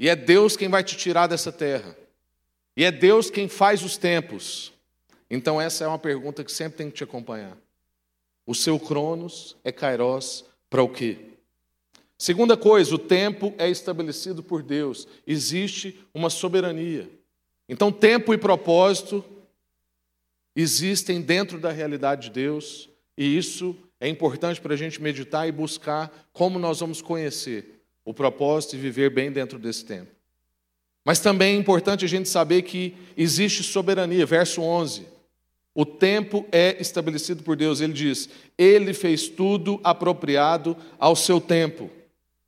e 0.00 0.08
é 0.08 0.16
Deus 0.16 0.56
quem 0.56 0.68
vai 0.68 0.82
te 0.82 0.96
tirar 0.96 1.28
dessa 1.28 1.52
terra. 1.52 1.96
E 2.76 2.84
é 2.84 2.90
Deus 2.90 3.30
quem 3.30 3.48
faz 3.48 3.84
os 3.84 3.96
tempos. 3.96 4.72
Então, 5.30 5.60
essa 5.60 5.84
é 5.84 5.86
uma 5.86 5.98
pergunta 5.98 6.42
que 6.44 6.50
sempre 6.50 6.76
tem 6.76 6.90
que 6.90 6.96
te 6.96 7.04
acompanhar. 7.04 7.56
O 8.44 8.52
seu 8.52 8.80
Cronos 8.80 9.56
é 9.62 9.70
Kairos 9.70 10.44
para 10.68 10.82
o 10.82 10.88
quê? 10.88 11.18
Segunda 12.18 12.56
coisa, 12.56 12.96
o 12.96 12.98
tempo 12.98 13.54
é 13.58 13.70
estabelecido 13.70 14.42
por 14.42 14.62
Deus, 14.62 15.06
existe 15.24 16.04
uma 16.12 16.28
soberania. 16.28 17.08
Então, 17.68 17.92
tempo 17.92 18.34
e 18.34 18.38
propósito 18.38 19.24
existem 20.54 21.20
dentro 21.20 21.60
da 21.60 21.70
realidade 21.70 22.22
de 22.28 22.30
Deus, 22.30 22.88
e 23.16 23.36
isso 23.36 23.76
é 24.00 24.08
importante 24.08 24.60
para 24.60 24.74
a 24.74 24.76
gente 24.76 25.00
meditar 25.00 25.48
e 25.48 25.52
buscar 25.52 26.28
como 26.32 26.58
nós 26.58 26.80
vamos 26.80 27.00
conhecer 27.00 27.82
o 28.04 28.12
propósito 28.12 28.76
e 28.76 28.78
viver 28.78 29.10
bem 29.10 29.32
dentro 29.32 29.58
desse 29.58 29.84
tempo. 29.84 30.10
Mas 31.04 31.20
também 31.20 31.54
é 31.54 31.58
importante 31.58 32.04
a 32.04 32.08
gente 32.08 32.28
saber 32.28 32.62
que 32.62 32.96
existe 33.16 33.62
soberania. 33.62 34.26
Verso 34.26 34.60
11. 34.60 35.06
O 35.74 35.86
tempo 35.86 36.44
é 36.50 36.76
estabelecido 36.80 37.42
por 37.42 37.56
Deus. 37.56 37.80
Ele 37.80 37.92
diz: 37.92 38.28
Ele 38.58 38.92
fez 38.92 39.28
tudo 39.28 39.80
apropriado 39.84 40.76
ao 40.98 41.14
seu 41.14 41.40
tempo. 41.40 41.84
O 41.84 41.90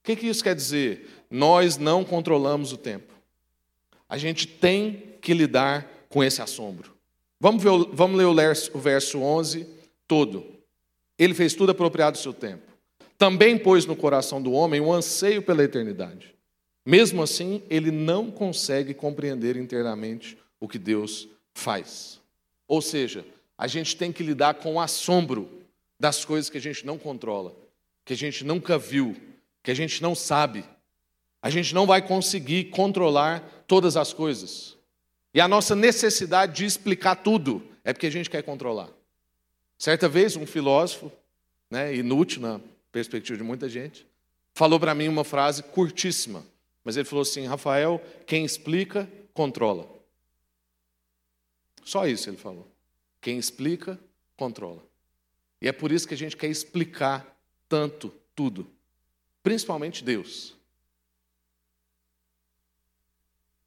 que, 0.02 0.16
que 0.16 0.26
isso 0.26 0.42
quer 0.42 0.54
dizer? 0.54 1.08
Nós 1.30 1.76
não 1.76 2.04
controlamos 2.04 2.72
o 2.72 2.76
tempo. 2.76 3.14
A 4.08 4.18
gente 4.18 4.46
tem 4.46 5.14
que 5.20 5.34
lidar 5.34 5.88
com 6.08 6.24
esse 6.24 6.42
assombro. 6.42 6.96
Vamos, 7.38 7.62
ver, 7.62 7.70
vamos 7.92 8.16
ler 8.16 8.24
o 8.24 8.34
verso, 8.34 8.70
o 8.74 8.80
verso 8.80 9.20
11 9.20 9.66
todo. 10.08 10.57
Ele 11.18 11.34
fez 11.34 11.54
tudo 11.54 11.72
apropriado 11.72 12.16
ao 12.16 12.22
seu 12.22 12.32
tempo. 12.32 12.62
Também 13.18 13.58
pôs 13.58 13.84
no 13.84 13.96
coração 13.96 14.40
do 14.40 14.52
homem 14.52 14.80
um 14.80 14.92
anseio 14.92 15.42
pela 15.42 15.64
eternidade. 15.64 16.34
Mesmo 16.86 17.22
assim, 17.22 17.62
ele 17.68 17.90
não 17.90 18.30
consegue 18.30 18.94
compreender 18.94 19.56
internamente 19.56 20.38
o 20.60 20.68
que 20.68 20.78
Deus 20.78 21.28
faz. 21.52 22.20
Ou 22.66 22.80
seja, 22.80 23.26
a 23.56 23.66
gente 23.66 23.96
tem 23.96 24.12
que 24.12 24.22
lidar 24.22 24.54
com 24.54 24.74
o 24.74 24.80
assombro 24.80 25.50
das 25.98 26.24
coisas 26.24 26.48
que 26.48 26.58
a 26.58 26.60
gente 26.60 26.86
não 26.86 26.96
controla, 26.96 27.54
que 28.04 28.12
a 28.12 28.16
gente 28.16 28.44
nunca 28.44 28.78
viu, 28.78 29.16
que 29.62 29.70
a 29.70 29.74
gente 29.74 30.00
não 30.00 30.14
sabe. 30.14 30.64
A 31.42 31.50
gente 31.50 31.74
não 31.74 31.86
vai 31.86 32.00
conseguir 32.00 32.64
controlar 32.64 33.64
todas 33.66 33.96
as 33.96 34.12
coisas. 34.12 34.76
E 35.34 35.40
a 35.40 35.48
nossa 35.48 35.74
necessidade 35.74 36.56
de 36.56 36.64
explicar 36.64 37.16
tudo 37.16 37.62
é 37.84 37.92
porque 37.92 38.06
a 38.06 38.10
gente 38.10 38.30
quer 38.30 38.42
controlar. 38.42 38.88
Certa 39.78 40.08
vez, 40.08 40.34
um 40.34 40.44
filósofo, 40.44 41.10
né, 41.70 41.94
inútil 41.94 42.42
na 42.42 42.60
perspectiva 42.90 43.38
de 43.38 43.44
muita 43.44 43.68
gente, 43.68 44.04
falou 44.52 44.80
para 44.80 44.94
mim 44.94 45.06
uma 45.06 45.22
frase 45.22 45.62
curtíssima, 45.62 46.44
mas 46.82 46.96
ele 46.96 47.04
falou 47.04 47.22
assim: 47.22 47.46
Rafael, 47.46 48.02
quem 48.26 48.44
explica, 48.44 49.08
controla. 49.32 49.88
Só 51.84 52.06
isso 52.06 52.28
ele 52.28 52.36
falou. 52.36 52.66
Quem 53.20 53.38
explica, 53.38 53.98
controla. 54.36 54.84
E 55.60 55.68
é 55.68 55.72
por 55.72 55.92
isso 55.92 56.08
que 56.08 56.14
a 56.14 56.16
gente 56.16 56.36
quer 56.36 56.48
explicar 56.48 57.36
tanto 57.68 58.12
tudo, 58.34 58.68
principalmente 59.42 60.04
Deus. 60.04 60.56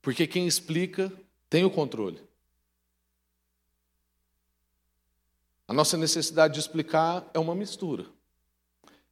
Porque 0.01 0.27
quem 0.27 0.47
explica 0.47 1.11
tem 1.49 1.63
o 1.63 1.69
controle. 1.69 2.19
A 5.71 5.73
nossa 5.73 5.95
necessidade 5.95 6.55
de 6.55 6.59
explicar 6.59 7.31
é 7.33 7.39
uma 7.39 7.55
mistura. 7.55 8.05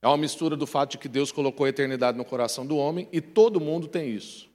É 0.02 0.08
uma 0.10 0.18
mistura 0.18 0.58
do 0.58 0.68
fato 0.68 0.92
de 0.92 0.98
que 0.98 1.08
Deus 1.08 1.32
colocou 1.32 1.66
a 1.66 1.70
eternidade 1.70 2.18
no 2.18 2.26
coração 2.26 2.66
do 2.66 2.76
homem 2.76 3.08
e 3.14 3.22
todo 3.22 3.62
mundo 3.62 3.88
tem 3.88 4.14
isso. 4.14 4.50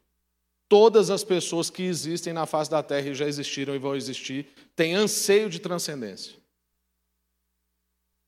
Todas 0.69 1.09
as 1.09 1.25
pessoas 1.25 1.71
que 1.71 1.83
existem 1.83 2.35
na 2.35 2.45
face 2.45 2.71
da 2.71 2.83
terra 2.83 3.09
e 3.09 3.15
já 3.15 3.27
existiram 3.27 3.75
e 3.75 3.79
vão 3.79 3.97
existir 3.97 4.49
têm 4.77 4.95
anseio 4.95 5.49
de 5.49 5.59
transcendência. 5.59 6.35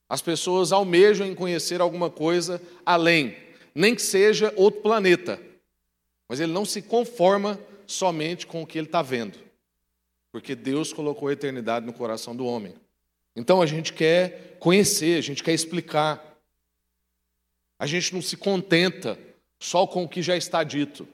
As 0.08 0.22
pessoas 0.22 0.72
almejam 0.72 1.26
em 1.26 1.34
conhecer 1.34 1.82
alguma 1.82 2.08
coisa 2.08 2.62
além, 2.82 3.36
nem 3.74 3.94
que 3.94 4.00
seja 4.00 4.54
outro 4.56 4.80
planeta. 4.80 5.38
Mas 6.26 6.40
ele 6.40 6.50
não 6.50 6.64
se 6.64 6.80
conforma 6.80 7.60
somente 7.86 8.46
com 8.46 8.62
o 8.62 8.66
que 8.66 8.78
ele 8.78 8.86
está 8.86 9.02
vendo, 9.02 9.38
porque 10.32 10.54
Deus 10.54 10.94
colocou 10.94 11.28
a 11.28 11.34
eternidade 11.34 11.84
no 11.84 11.92
coração 11.92 12.34
do 12.34 12.46
homem. 12.46 12.74
Então 13.36 13.60
a 13.60 13.66
gente 13.66 13.92
quer 13.92 14.56
conhecer, 14.58 15.18
a 15.18 15.20
gente 15.22 15.44
quer 15.44 15.52
explicar. 15.52 16.24
A 17.78 17.86
gente 17.86 18.14
não 18.14 18.22
se 18.22 18.36
contenta 18.36 19.18
só 19.60 19.86
com 19.86 20.04
o 20.04 20.08
que 20.08 20.22
já 20.22 20.36
está 20.36 20.64
dito. 20.64 21.06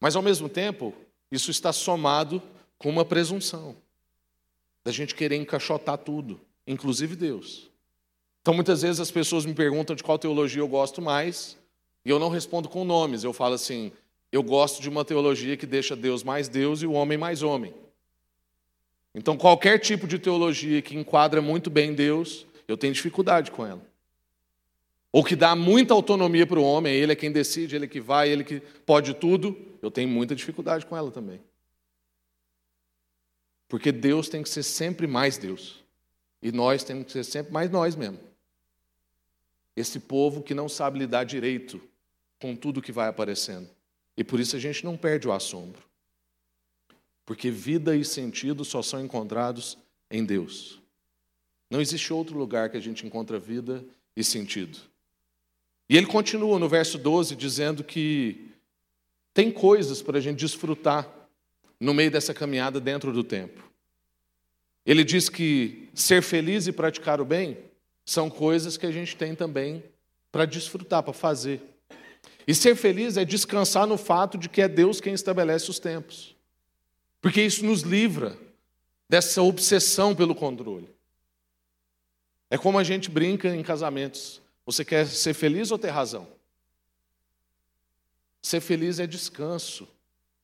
Mas, 0.00 0.16
ao 0.16 0.22
mesmo 0.22 0.48
tempo, 0.48 0.94
isso 1.30 1.50
está 1.50 1.72
somado 1.72 2.42
com 2.78 2.88
uma 2.88 3.04
presunção 3.04 3.76
da 4.84 4.92
gente 4.92 5.14
querer 5.14 5.36
encaixotar 5.36 5.98
tudo, 5.98 6.40
inclusive 6.66 7.14
Deus. 7.14 7.68
Então, 8.40 8.54
muitas 8.54 8.80
vezes 8.82 9.00
as 9.00 9.10
pessoas 9.10 9.44
me 9.44 9.52
perguntam 9.52 9.94
de 9.94 10.02
qual 10.02 10.18
teologia 10.18 10.62
eu 10.62 10.68
gosto 10.68 11.02
mais, 11.02 11.58
e 12.04 12.10
eu 12.10 12.18
não 12.18 12.30
respondo 12.30 12.68
com 12.68 12.84
nomes, 12.84 13.24
eu 13.24 13.32
falo 13.32 13.54
assim: 13.54 13.92
eu 14.32 14.42
gosto 14.42 14.80
de 14.80 14.88
uma 14.88 15.04
teologia 15.04 15.56
que 15.56 15.66
deixa 15.66 15.94
Deus 15.94 16.22
mais 16.22 16.48
Deus 16.48 16.80
e 16.80 16.86
o 16.86 16.92
homem 16.92 17.18
mais 17.18 17.42
homem. 17.42 17.74
Então, 19.18 19.36
qualquer 19.36 19.78
tipo 19.78 20.06
de 20.06 20.18
teologia 20.18 20.80
que 20.80 20.96
enquadra 20.96 21.42
muito 21.42 21.68
bem 21.68 21.94
Deus, 21.94 22.46
eu 22.66 22.76
tenho 22.76 22.94
dificuldade 22.94 23.50
com 23.50 23.66
ela 23.66 23.82
ou 25.10 25.24
que 25.24 25.34
dá 25.34 25.56
muita 25.56 25.94
autonomia 25.94 26.46
para 26.46 26.58
o 26.58 26.62
homem, 26.62 26.94
ele 26.94 27.12
é 27.12 27.16
quem 27.16 27.32
decide, 27.32 27.74
ele 27.74 27.86
é 27.86 27.88
que 27.88 28.00
vai, 28.00 28.28
ele 28.28 28.44
que 28.44 28.60
pode 28.60 29.14
tudo, 29.14 29.56
eu 29.80 29.90
tenho 29.90 30.08
muita 30.08 30.34
dificuldade 30.34 30.84
com 30.84 30.96
ela 30.96 31.10
também. 31.10 31.40
Porque 33.68 33.90
Deus 33.90 34.28
tem 34.28 34.42
que 34.42 34.48
ser 34.48 34.62
sempre 34.62 35.06
mais 35.06 35.38
Deus. 35.38 35.82
E 36.42 36.52
nós 36.52 36.84
temos 36.84 37.06
que 37.06 37.12
ser 37.12 37.24
sempre 37.24 37.52
mais 37.52 37.70
nós 37.70 37.96
mesmo. 37.96 38.20
Esse 39.74 40.00
povo 40.00 40.42
que 40.42 40.54
não 40.54 40.68
sabe 40.68 40.98
lidar 40.98 41.24
direito 41.24 41.80
com 42.40 42.54
tudo 42.54 42.82
que 42.82 42.92
vai 42.92 43.08
aparecendo. 43.08 43.68
E 44.16 44.24
por 44.24 44.40
isso 44.40 44.56
a 44.56 44.58
gente 44.58 44.84
não 44.84 44.96
perde 44.96 45.28
o 45.28 45.32
assombro. 45.32 45.82
Porque 47.28 47.50
vida 47.50 47.94
e 47.94 48.06
sentido 48.06 48.64
só 48.64 48.80
são 48.80 49.04
encontrados 49.04 49.76
em 50.10 50.24
Deus. 50.24 50.80
Não 51.70 51.78
existe 51.78 52.10
outro 52.10 52.38
lugar 52.38 52.70
que 52.70 52.76
a 52.78 52.80
gente 52.80 53.06
encontra 53.06 53.38
vida 53.38 53.84
e 54.16 54.24
sentido. 54.24 54.78
E 55.90 55.96
ele 55.98 56.06
continua 56.06 56.58
no 56.58 56.70
verso 56.70 56.96
12 56.96 57.36
dizendo 57.36 57.84
que 57.84 58.48
tem 59.34 59.50
coisas 59.52 60.00
para 60.00 60.16
a 60.16 60.20
gente 60.22 60.38
desfrutar 60.38 61.06
no 61.78 61.92
meio 61.92 62.10
dessa 62.10 62.32
caminhada 62.32 62.80
dentro 62.80 63.12
do 63.12 63.22
tempo. 63.22 63.62
Ele 64.86 65.04
diz 65.04 65.28
que 65.28 65.90
ser 65.92 66.22
feliz 66.22 66.66
e 66.66 66.72
praticar 66.72 67.20
o 67.20 67.26
bem 67.26 67.58
são 68.06 68.30
coisas 68.30 68.78
que 68.78 68.86
a 68.86 68.90
gente 68.90 69.14
tem 69.14 69.34
também 69.34 69.84
para 70.32 70.46
desfrutar, 70.46 71.02
para 71.02 71.12
fazer. 71.12 71.60
E 72.46 72.54
ser 72.54 72.74
feliz 72.74 73.18
é 73.18 73.24
descansar 73.26 73.86
no 73.86 73.98
fato 73.98 74.38
de 74.38 74.48
que 74.48 74.62
é 74.62 74.66
Deus 74.66 74.98
quem 74.98 75.12
estabelece 75.12 75.70
os 75.70 75.78
tempos. 75.78 76.37
Porque 77.20 77.42
isso 77.42 77.64
nos 77.64 77.82
livra 77.82 78.38
dessa 79.08 79.42
obsessão 79.42 80.14
pelo 80.14 80.34
controle. 80.34 80.88
É 82.50 82.56
como 82.56 82.78
a 82.78 82.84
gente 82.84 83.10
brinca 83.10 83.54
em 83.54 83.62
casamentos. 83.62 84.40
Você 84.64 84.84
quer 84.84 85.06
ser 85.06 85.34
feliz 85.34 85.70
ou 85.70 85.78
ter 85.78 85.90
razão? 85.90 86.28
Ser 88.40 88.60
feliz 88.60 88.98
é 88.98 89.06
descanso 89.06 89.88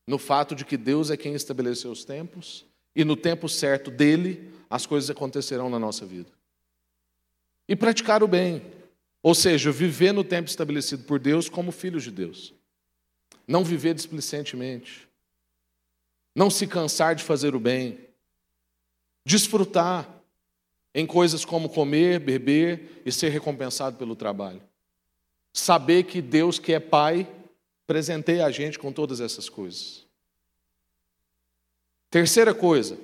no 0.06 0.18
fato 0.18 0.54
de 0.54 0.64
que 0.64 0.76
Deus 0.76 1.10
é 1.10 1.16
quem 1.16 1.34
estabeleceu 1.34 1.90
os 1.90 2.04
tempos 2.04 2.64
e 2.94 3.04
no 3.04 3.16
tempo 3.16 3.48
certo 3.48 3.90
dele 3.90 4.52
as 4.68 4.86
coisas 4.86 5.08
acontecerão 5.10 5.70
na 5.70 5.78
nossa 5.78 6.04
vida. 6.04 6.30
E 7.68 7.74
praticar 7.74 8.22
o 8.22 8.28
bem, 8.28 8.62
ou 9.22 9.34
seja, 9.34 9.72
viver 9.72 10.12
no 10.12 10.22
tempo 10.22 10.48
estabelecido 10.48 11.04
por 11.04 11.18
Deus 11.18 11.48
como 11.48 11.72
filhos 11.72 12.02
de 12.02 12.10
Deus. 12.10 12.52
Não 13.46 13.64
viver 13.64 13.94
displicentemente. 13.94 15.08
Não 16.34 16.50
se 16.50 16.66
cansar 16.66 17.14
de 17.14 17.22
fazer 17.22 17.54
o 17.54 17.60
bem. 17.60 17.98
Desfrutar 19.24 20.08
em 20.94 21.06
coisas 21.06 21.44
como 21.44 21.68
comer, 21.68 22.20
beber 22.20 23.02
e 23.04 23.12
ser 23.12 23.28
recompensado 23.30 23.96
pelo 23.96 24.14
trabalho. 24.14 24.62
Saber 25.52 26.04
que 26.04 26.20
Deus, 26.20 26.58
que 26.58 26.72
é 26.72 26.80
Pai, 26.80 27.28
presenteia 27.86 28.46
a 28.46 28.50
gente 28.50 28.78
com 28.78 28.92
todas 28.92 29.20
essas 29.20 29.48
coisas. 29.48 30.04
Terceira 32.10 32.54
coisa, 32.54 32.98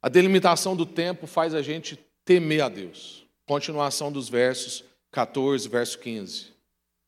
a 0.00 0.08
delimitação 0.08 0.76
do 0.76 0.86
tempo 0.86 1.26
faz 1.26 1.54
a 1.54 1.62
gente 1.62 1.98
temer 2.24 2.62
a 2.62 2.68
Deus. 2.68 3.26
Continuação 3.44 4.12
dos 4.12 4.28
versos 4.28 4.84
14, 5.10 5.68
verso 5.68 5.98
15. 5.98 6.52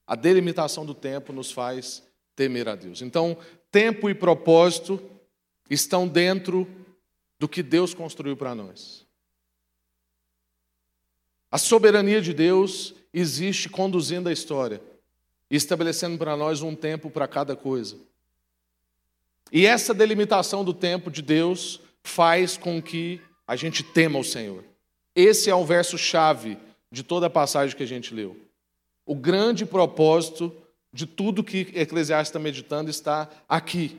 A 0.07 0.17
delimitação 0.17 0.85
do 0.85 0.95
tempo 0.95 1.33
nos 1.33 1.53
faz 1.53 2.03
temer 2.35 2.69
a 2.69 2.75
Deus. 2.75 3.03
Então, 3.03 3.39
tempo 3.73 4.11
e 4.11 4.15
propósito 4.15 5.03
estão 5.69 6.07
dentro 6.07 6.69
do 7.39 7.49
que 7.49 7.63
Deus 7.63 7.95
construiu 7.95 8.37
para 8.37 8.55
nós. 8.55 9.07
A 11.51 11.59
soberania 11.59 12.21
de 12.21 12.33
Deus 12.33 12.95
existe 13.13 13.69
conduzindo 13.69 14.29
a 14.29 14.33
história, 14.33 14.81
estabelecendo 15.51 16.19
para 16.19 16.37
nós 16.37 16.63
um 16.63 16.77
tempo 16.77 17.11
para 17.11 17.27
cada 17.27 17.57
coisa. 17.57 17.97
E 19.51 19.67
essa 19.67 19.93
delimitação 19.93 20.65
do 20.65 20.73
tempo 20.73 21.11
de 21.11 21.21
Deus 21.21 21.81
faz 22.03 22.57
com 22.57 22.81
que 22.81 23.21
a 23.47 23.57
gente 23.57 23.83
tema 23.83 24.19
o 24.19 24.25
Senhor. 24.25 24.65
Esse 25.15 25.51
é 25.51 25.55
o 25.55 25.65
verso 25.65 25.99
chave 25.99 26.59
de 26.91 27.03
toda 27.03 27.27
a 27.27 27.31
passagem 27.31 27.77
que 27.77 27.83
a 27.83 27.87
gente 27.87 28.15
leu. 28.15 28.37
O 29.05 29.15
grande 29.15 29.67
propósito 29.67 30.55
de 30.93 31.07
tudo 31.07 31.43
que 31.43 31.73
Eclesiastes 31.75 32.29
está 32.29 32.39
meditando 32.39 32.91
está 32.91 33.29
aqui, 33.49 33.97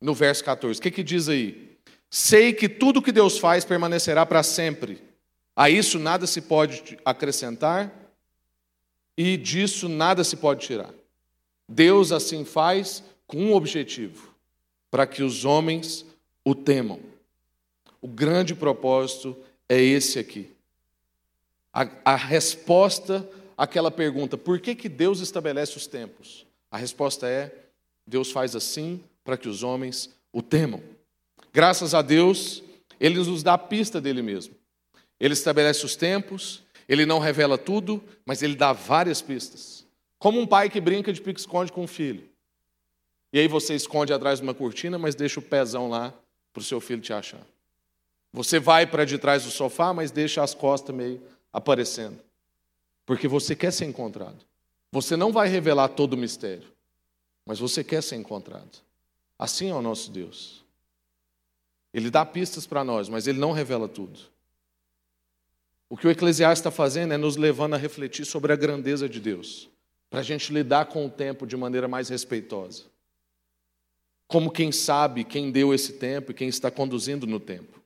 no 0.00 0.14
verso 0.14 0.44
14. 0.44 0.78
O 0.78 0.82
que, 0.82 0.90
que 0.90 1.02
diz 1.02 1.28
aí? 1.28 1.76
Sei 2.10 2.52
que 2.52 2.68
tudo 2.68 3.02
que 3.02 3.12
Deus 3.12 3.38
faz 3.38 3.64
permanecerá 3.64 4.24
para 4.24 4.42
sempre. 4.42 5.02
A 5.56 5.68
isso 5.68 5.98
nada 5.98 6.26
se 6.26 6.40
pode 6.40 6.98
acrescentar 7.04 7.92
e 9.16 9.36
disso 9.36 9.88
nada 9.88 10.22
se 10.22 10.36
pode 10.36 10.64
tirar. 10.64 10.94
Deus 11.68 12.12
assim 12.12 12.44
faz 12.44 13.02
com 13.26 13.38
um 13.38 13.54
objetivo: 13.54 14.32
para 14.90 15.06
que 15.06 15.22
os 15.22 15.44
homens 15.44 16.06
o 16.44 16.54
temam. 16.54 17.00
O 18.00 18.06
grande 18.06 18.54
propósito 18.54 19.36
é 19.68 19.82
esse 19.82 20.18
aqui. 20.18 20.50
A, 21.72 21.88
a 22.04 22.16
resposta 22.16 23.28
àquela 23.58 23.90
pergunta, 23.90 24.38
por 24.38 24.60
que, 24.60 24.76
que 24.76 24.88
Deus 24.88 25.18
estabelece 25.18 25.76
os 25.76 25.88
tempos? 25.88 26.46
A 26.70 26.78
resposta 26.78 27.28
é: 27.28 27.52
Deus 28.06 28.30
faz 28.30 28.54
assim 28.54 29.02
para 29.24 29.36
que 29.36 29.48
os 29.48 29.64
homens 29.64 30.08
o 30.32 30.40
temam. 30.40 30.80
Graças 31.52 31.92
a 31.92 32.00
Deus, 32.00 32.62
Ele 33.00 33.16
nos 33.16 33.42
dá 33.42 33.54
a 33.54 33.58
pista 33.58 34.00
dele 34.00 34.22
mesmo. 34.22 34.54
Ele 35.18 35.34
estabelece 35.34 35.84
os 35.84 35.96
tempos, 35.96 36.62
ele 36.88 37.04
não 37.04 37.18
revela 37.18 37.58
tudo, 37.58 38.02
mas 38.24 38.42
ele 38.42 38.54
dá 38.54 38.72
várias 38.72 39.20
pistas. 39.20 39.84
Como 40.18 40.40
um 40.40 40.46
pai 40.46 40.70
que 40.70 40.80
brinca 40.80 41.12
de 41.12 41.20
pique-esconde 41.20 41.72
com 41.72 41.84
o 41.84 41.88
filho. 41.88 42.28
E 43.32 43.38
aí 43.38 43.48
você 43.48 43.74
esconde 43.74 44.12
atrás 44.12 44.38
de 44.38 44.44
uma 44.44 44.54
cortina, 44.54 44.96
mas 44.96 45.14
deixa 45.14 45.40
o 45.40 45.42
pezão 45.42 45.90
lá 45.90 46.14
para 46.52 46.60
o 46.60 46.64
seu 46.64 46.80
filho 46.80 47.02
te 47.02 47.12
achar. 47.12 47.44
Você 48.32 48.58
vai 48.58 48.86
para 48.86 49.04
de 49.04 49.18
trás 49.18 49.44
do 49.44 49.50
sofá, 49.50 49.92
mas 49.92 50.10
deixa 50.10 50.42
as 50.42 50.54
costas 50.54 50.94
meio 50.94 51.20
aparecendo. 51.52 52.18
Porque 53.08 53.26
você 53.26 53.56
quer 53.56 53.72
ser 53.72 53.86
encontrado. 53.86 54.44
Você 54.92 55.16
não 55.16 55.32
vai 55.32 55.48
revelar 55.48 55.88
todo 55.88 56.12
o 56.12 56.16
mistério, 56.16 56.70
mas 57.46 57.58
você 57.58 57.82
quer 57.82 58.02
ser 58.02 58.16
encontrado. 58.16 58.82
Assim 59.38 59.70
é 59.70 59.74
o 59.74 59.80
nosso 59.80 60.10
Deus. 60.10 60.62
Ele 61.90 62.10
dá 62.10 62.26
pistas 62.26 62.66
para 62.66 62.84
nós, 62.84 63.08
mas 63.08 63.26
ele 63.26 63.38
não 63.38 63.52
revela 63.52 63.88
tudo. 63.88 64.20
O 65.88 65.96
que 65.96 66.06
o 66.06 66.10
Eclesiastes 66.10 66.58
está 66.58 66.70
fazendo 66.70 67.14
é 67.14 67.16
nos 67.16 67.36
levando 67.36 67.72
a 67.72 67.78
refletir 67.78 68.26
sobre 68.26 68.52
a 68.52 68.56
grandeza 68.56 69.08
de 69.08 69.20
Deus, 69.20 69.70
para 70.10 70.20
a 70.20 70.22
gente 70.22 70.52
lidar 70.52 70.84
com 70.84 71.06
o 71.06 71.10
tempo 71.10 71.46
de 71.46 71.56
maneira 71.56 71.88
mais 71.88 72.10
respeitosa. 72.10 72.84
Como 74.26 74.50
quem 74.50 74.70
sabe 74.70 75.24
quem 75.24 75.50
deu 75.50 75.72
esse 75.72 75.94
tempo 75.94 76.32
e 76.32 76.34
quem 76.34 76.48
está 76.48 76.70
conduzindo 76.70 77.26
no 77.26 77.40
tempo. 77.40 77.80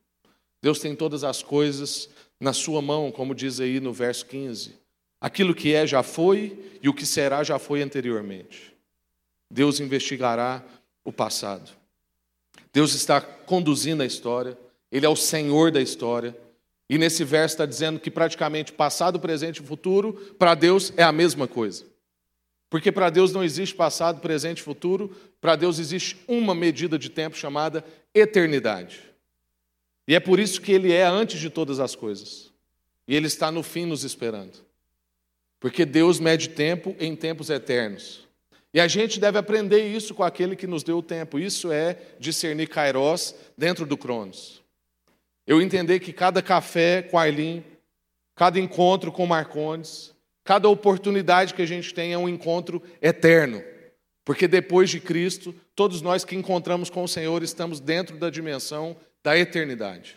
Deus 0.61 0.81
tem 0.81 0.97
todas 0.97 1.23
as 1.23 1.45
coisas 1.45 2.09
na 2.41 2.53
sua 2.53 2.83
mão, 2.83 3.13
como 3.13 3.37
diz 3.37 3.61
aí 3.61 3.79
no 3.79 3.93
verso 3.93 4.27
15. 4.27 4.82
Aquilo 5.23 5.55
que 5.55 5.73
é 5.73 5.87
já 5.87 6.03
foi 6.03 6.59
e 6.83 6.89
o 6.89 6.93
que 6.93 7.07
será 7.07 7.45
já 7.45 7.57
foi 7.57 7.81
anteriormente. 7.81 8.75
Deus 9.49 9.79
investigará 9.79 10.65
o 11.05 11.13
passado. 11.13 11.71
Deus 12.73 12.93
está 12.93 13.21
conduzindo 13.21 14.03
a 14.03 14.07
história, 14.07 14.59
Ele 14.91 15.07
é 15.07 15.09
o 15.09 15.15
Senhor 15.15 15.71
da 15.71 15.81
história. 15.81 16.37
E 16.91 16.99
nesse 16.99 17.23
verso 17.23 17.55
está 17.55 17.65
dizendo 17.65 18.01
que 18.01 18.11
praticamente 18.11 18.73
passado, 18.73 19.21
presente 19.21 19.63
e 19.63 19.65
futuro, 19.65 20.15
para 20.37 20.57
Deus 20.57 20.93
é 20.97 21.05
a 21.05 21.13
mesma 21.13 21.47
coisa. 21.47 21.85
Porque 22.69 22.91
para 22.91 23.09
Deus 23.09 23.33
não 23.33 23.45
existe 23.45 23.77
passado, 23.77 24.21
presente 24.21 24.59
e 24.59 24.63
futuro, 24.63 25.15
para 25.41 25.55
Deus 25.55 25.79
existe 25.79 26.19
uma 26.27 26.53
medida 26.53 26.99
de 26.99 27.09
tempo 27.09 27.37
chamada 27.37 27.85
eternidade. 28.13 29.03
E 30.09 30.17
é 30.17 30.21
por 30.21 30.41
isso 30.41 30.61
que 30.61 30.73
Ele 30.73 30.93
é 30.93 31.05
antes 31.05 31.39
de 31.39 31.49
todas 31.49 31.79
as 31.79 31.95
coisas. 31.95 32.51
E 33.07 33.15
Ele 33.15 33.29
está 33.29 33.53
no 33.53 33.63
fim 33.63 33.87
nos 33.87 34.03
esperando. 34.03 34.72
Porque 35.63 35.87
Deus 35.87 36.19
mede 36.19 36.49
tempo 36.49 36.97
em 36.99 37.15
tempos 37.15 37.49
eternos. 37.49 38.27
E 38.75 38.81
a 38.81 38.89
gente 38.89 39.21
deve 39.21 39.39
aprender 39.39 39.87
isso 39.87 40.13
com 40.13 40.25
aquele 40.25 40.57
que 40.57 40.67
nos 40.67 40.83
deu 40.83 40.99
o 40.99 41.03
tempo. 41.03 41.39
Isso 41.39 41.71
é 41.71 41.99
discernir 42.19 42.69
Kairos 42.69 43.33
dentro 43.57 43.87
do 43.87 43.97
Cronos. 43.97 44.61
Eu 45.47 45.63
entender 45.63 46.01
que 46.01 46.13
cada 46.13 46.43
café 46.43 47.01
com 47.01 47.17
Arlim, 47.17 47.63
cada 48.35 48.59
encontro 48.59 49.13
com 49.13 49.25
Marcondes, 49.25 50.13
cada 50.43 50.69
oportunidade 50.69 51.55
que 51.55 51.63
a 51.63 51.67
gente 51.67 51.95
tem 51.95 52.13
é 52.13 52.19
um 52.19 52.29
encontro 52.29 52.83
eterno. 53.01 53.63
Porque 54.25 54.49
depois 54.49 54.91
de 54.91 54.99
Cristo, 54.99 55.55
todos 55.77 56.03
nós 56.03 56.25
que 56.25 56.35
encontramos 56.35 56.91
com 56.91 57.05
o 57.05 57.09
Senhor 57.09 57.41
estamos 57.41 57.79
dentro 57.79 58.17
da 58.17 58.31
dimensão 58.31 58.97
da 59.23 59.39
eternidade. 59.39 60.17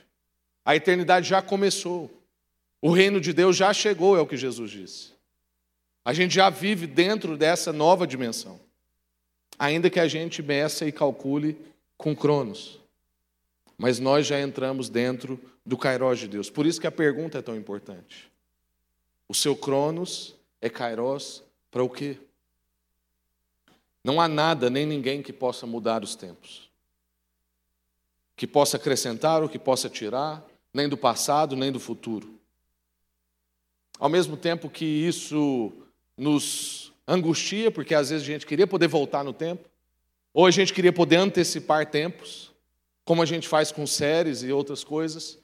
A 0.65 0.75
eternidade 0.75 1.29
já 1.29 1.39
começou. 1.39 2.09
O 2.81 2.89
reino 2.89 3.21
de 3.21 3.31
Deus 3.31 3.55
já 3.55 3.71
chegou, 3.73 4.17
é 4.17 4.21
o 4.21 4.25
que 4.25 4.37
Jesus 4.37 4.71
disse. 4.71 5.14
A 6.05 6.13
gente 6.13 6.33
já 6.33 6.49
vive 6.49 6.87
dentro 6.87 7.35
dessa 7.35 7.73
nova 7.73 8.07
dimensão. 8.07 8.59
Ainda 9.59 9.89
que 9.89 9.99
a 9.99 10.07
gente 10.07 10.41
meça 10.41 10.85
e 10.85 10.91
calcule 10.91 11.57
com 11.97 12.15
Cronos 12.15 12.79
mas 13.77 13.99
nós 13.99 14.25
já 14.25 14.39
entramos 14.39 14.89
dentro 14.89 15.39
do 15.65 15.77
Kairos 15.77 16.19
de 16.19 16.27
Deus. 16.27 16.49
Por 16.49 16.65
isso 16.65 16.79
que 16.79 16.87
a 16.87 16.91
pergunta 16.91 17.39
é 17.39 17.41
tão 17.41 17.55
importante. 17.55 18.31
O 19.27 19.33
seu 19.33 19.55
Cronos 19.55 20.35
é 20.61 20.69
Kairos 20.69 21.43
para 21.71 21.83
o 21.83 21.89
quê? 21.89 22.17
Não 24.03 24.21
há 24.21 24.27
nada 24.27 24.69
nem 24.69 24.85
ninguém 24.85 25.21
que 25.21 25.33
possa 25.33 25.65
mudar 25.65 26.03
os 26.03 26.15
tempos. 26.15 26.69
Que 28.35 28.45
possa 28.45 28.77
acrescentar 28.77 29.41
ou 29.41 29.49
que 29.49 29.57
possa 29.57 29.89
tirar, 29.89 30.45
nem 30.73 30.87
do 30.87 30.97
passado, 30.97 31.55
nem 31.55 31.71
do 31.71 31.79
futuro. 31.79 32.33
Ao 33.97 34.09
mesmo 34.09 34.37
tempo 34.37 34.69
que 34.69 34.85
isso 34.85 35.73
nos 36.17 36.93
angustia, 37.07 37.69
porque 37.69 37.93
às 37.93 38.09
vezes 38.09 38.23
a 38.23 38.31
gente 38.31 38.45
queria 38.45 38.65
poder 38.65 38.87
voltar 38.87 39.23
no 39.23 39.33
tempo, 39.33 39.69
ou 40.33 40.45
a 40.45 40.51
gente 40.51 40.73
queria 40.73 40.91
poder 40.91 41.17
antecipar 41.17 41.89
tempos, 41.89 42.51
como 43.03 43.21
a 43.21 43.25
gente 43.25 43.47
faz 43.47 43.71
com 43.71 43.85
séries 43.85 44.41
e 44.43 44.51
outras 44.51 44.83
coisas, 44.83 45.37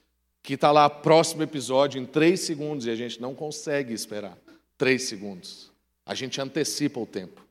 que 0.44 0.56
está 0.56 0.72
lá 0.72 0.90
próximo 0.90 1.44
episódio 1.44 2.02
em 2.02 2.06
três 2.06 2.42
segundos 2.42 2.86
e 2.86 2.90
a 2.90 2.96
gente 2.96 3.22
não 3.22 3.36
consegue 3.36 3.94
esperar 3.94 4.38
três 4.78 5.04
segundos. 5.04 5.72
A 6.06 6.16
gente 6.16 6.42
antecipa 6.42 7.00
o 7.00 7.06
tempo. 7.06 7.46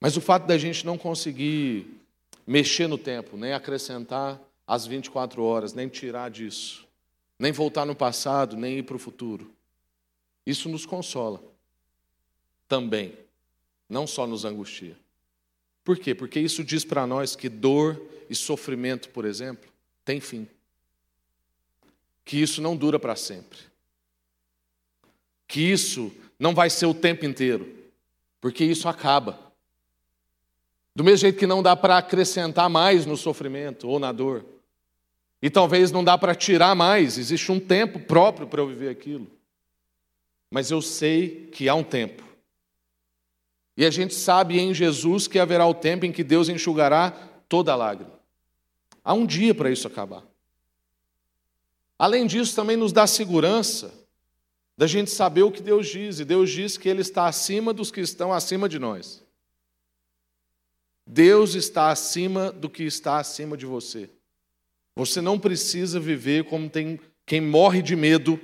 Mas 0.00 0.16
o 0.16 0.20
fato 0.20 0.46
da 0.46 0.56
gente 0.56 0.86
não 0.86 0.96
conseguir 0.96 1.86
mexer 2.46 2.86
no 2.86 2.98
tempo, 2.98 3.36
nem 3.36 3.52
acrescentar 3.52 4.40
as 4.66 4.86
24 4.86 5.42
horas, 5.42 5.74
nem 5.74 5.88
tirar 5.88 6.30
disso, 6.30 6.86
nem 7.38 7.52
voltar 7.52 7.84
no 7.84 7.94
passado, 7.94 8.56
nem 8.56 8.78
ir 8.78 8.82
para 8.84 8.96
o 8.96 8.98
futuro, 8.98 9.50
isso 10.46 10.68
nos 10.68 10.84
consola 10.84 11.42
também, 12.68 13.16
não 13.88 14.06
só 14.06 14.26
nos 14.26 14.44
angustia. 14.44 14.96
Por 15.84 15.98
quê? 15.98 16.14
Porque 16.14 16.40
isso 16.40 16.64
diz 16.64 16.84
para 16.84 17.06
nós 17.06 17.36
que 17.36 17.48
dor 17.48 18.00
e 18.30 18.34
sofrimento, 18.34 19.10
por 19.10 19.24
exemplo, 19.24 19.70
tem 20.04 20.20
fim. 20.20 20.48
Que 22.24 22.40
isso 22.40 22.62
não 22.62 22.76
dura 22.76 22.98
para 22.98 23.16
sempre. 23.16 23.58
Que 25.46 25.60
isso 25.60 26.12
não 26.38 26.54
vai 26.54 26.70
ser 26.70 26.86
o 26.86 26.94
tempo 26.94 27.26
inteiro, 27.26 27.68
porque 28.40 28.64
isso 28.64 28.88
acaba. 28.88 29.38
Do 30.94 31.04
mesmo 31.04 31.18
jeito 31.18 31.38
que 31.38 31.46
não 31.46 31.62
dá 31.62 31.76
para 31.76 31.98
acrescentar 31.98 32.68
mais 32.68 33.06
no 33.06 33.16
sofrimento 33.16 33.88
ou 33.88 33.98
na 33.98 34.12
dor. 34.12 34.44
E 35.40 35.50
talvez 35.50 35.90
não 35.90 36.04
dá 36.04 36.16
para 36.16 36.34
tirar 36.34 36.74
mais, 36.74 37.18
existe 37.18 37.50
um 37.50 37.58
tempo 37.58 37.98
próprio 37.98 38.46
para 38.46 38.60
eu 38.60 38.68
viver 38.68 38.88
aquilo. 38.88 39.26
Mas 40.52 40.70
eu 40.70 40.82
sei 40.82 41.48
que 41.50 41.66
há 41.66 41.74
um 41.74 41.82
tempo 41.82 42.22
e 43.76 43.86
a 43.86 43.90
gente 43.90 44.14
sabe 44.14 44.58
em 44.60 44.74
Jesus 44.74 45.26
que 45.26 45.38
haverá 45.38 45.66
o 45.66 45.74
tempo 45.74 46.04
em 46.04 46.12
que 46.12 46.22
Deus 46.22 46.48
enxugará 46.48 47.10
toda 47.48 47.74
lágrima. 47.74 48.20
Há 49.02 49.14
um 49.14 49.26
dia 49.26 49.54
para 49.54 49.70
isso 49.70 49.86
acabar. 49.86 50.22
Além 51.98 52.26
disso, 52.26 52.54
também 52.54 52.76
nos 52.76 52.92
dá 52.92 53.06
segurança 53.06 53.92
da 54.76 54.86
gente 54.86 55.10
saber 55.10 55.42
o 55.42 55.50
que 55.50 55.62
Deus 55.62 55.88
diz. 55.88 56.20
E 56.20 56.24
Deus 56.24 56.50
diz 56.50 56.76
que 56.76 56.88
Ele 56.88 57.00
está 57.00 57.26
acima 57.26 57.72
dos 57.72 57.90
que 57.90 58.00
estão 58.00 58.30
acima 58.30 58.68
de 58.68 58.78
nós. 58.78 59.22
Deus 61.06 61.54
está 61.54 61.90
acima 61.90 62.52
do 62.52 62.68
que 62.68 62.82
está 62.82 63.18
acima 63.18 63.56
de 63.56 63.64
você. 63.64 64.10
Você 64.94 65.20
não 65.20 65.38
precisa 65.38 65.98
viver 65.98 66.44
como 66.44 66.68
tem 66.68 67.00
quem 67.24 67.40
morre 67.40 67.80
de 67.80 67.96
medo 67.96 68.38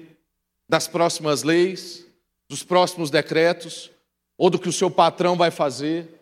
das 0.68 0.86
próximas 0.86 1.42
leis, 1.42 2.04
dos 2.48 2.62
próximos 2.62 3.10
decretos, 3.10 3.90
ou 4.36 4.50
do 4.50 4.58
que 4.58 4.68
o 4.68 4.72
seu 4.72 4.90
patrão 4.90 5.36
vai 5.36 5.50
fazer, 5.50 6.18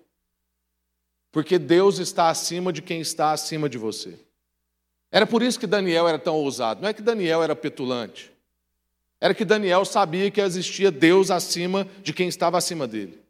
porque 1.33 1.59
Deus 1.59 1.99
está 1.99 2.31
acima 2.31 2.73
de 2.73 2.81
quem 2.81 3.01
está 3.01 3.33
acima 3.33 3.69
de 3.69 3.77
você. 3.77 4.19
Era 5.11 5.27
por 5.27 5.43
isso 5.43 5.61
que 5.61 5.67
Daniel 5.67 6.09
era 6.09 6.19
tão 6.19 6.35
ousado. 6.37 6.81
Não 6.81 6.89
é 6.89 6.95
que 6.95 7.03
Daniel 7.03 7.43
era 7.43 7.55
petulante. 7.55 8.33
Era 9.21 9.35
que 9.35 9.45
Daniel 9.45 9.85
sabia 9.85 10.31
que 10.31 10.41
existia 10.41 10.91
Deus 10.91 11.31
acima 11.31 11.87
de 12.03 12.13
quem 12.13 12.29
estava 12.29 12.59
acima 12.59 12.87
dele. 12.87 13.21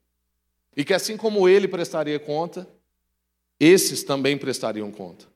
E 0.77 0.85
que 0.85 0.95
assim 0.95 1.17
como 1.17 1.49
ele 1.49 1.67
prestaria 1.67 2.19
conta, 2.19 2.69
esses 3.59 4.03
também 4.05 4.37
prestariam 4.37 4.91
conta. 4.91 5.27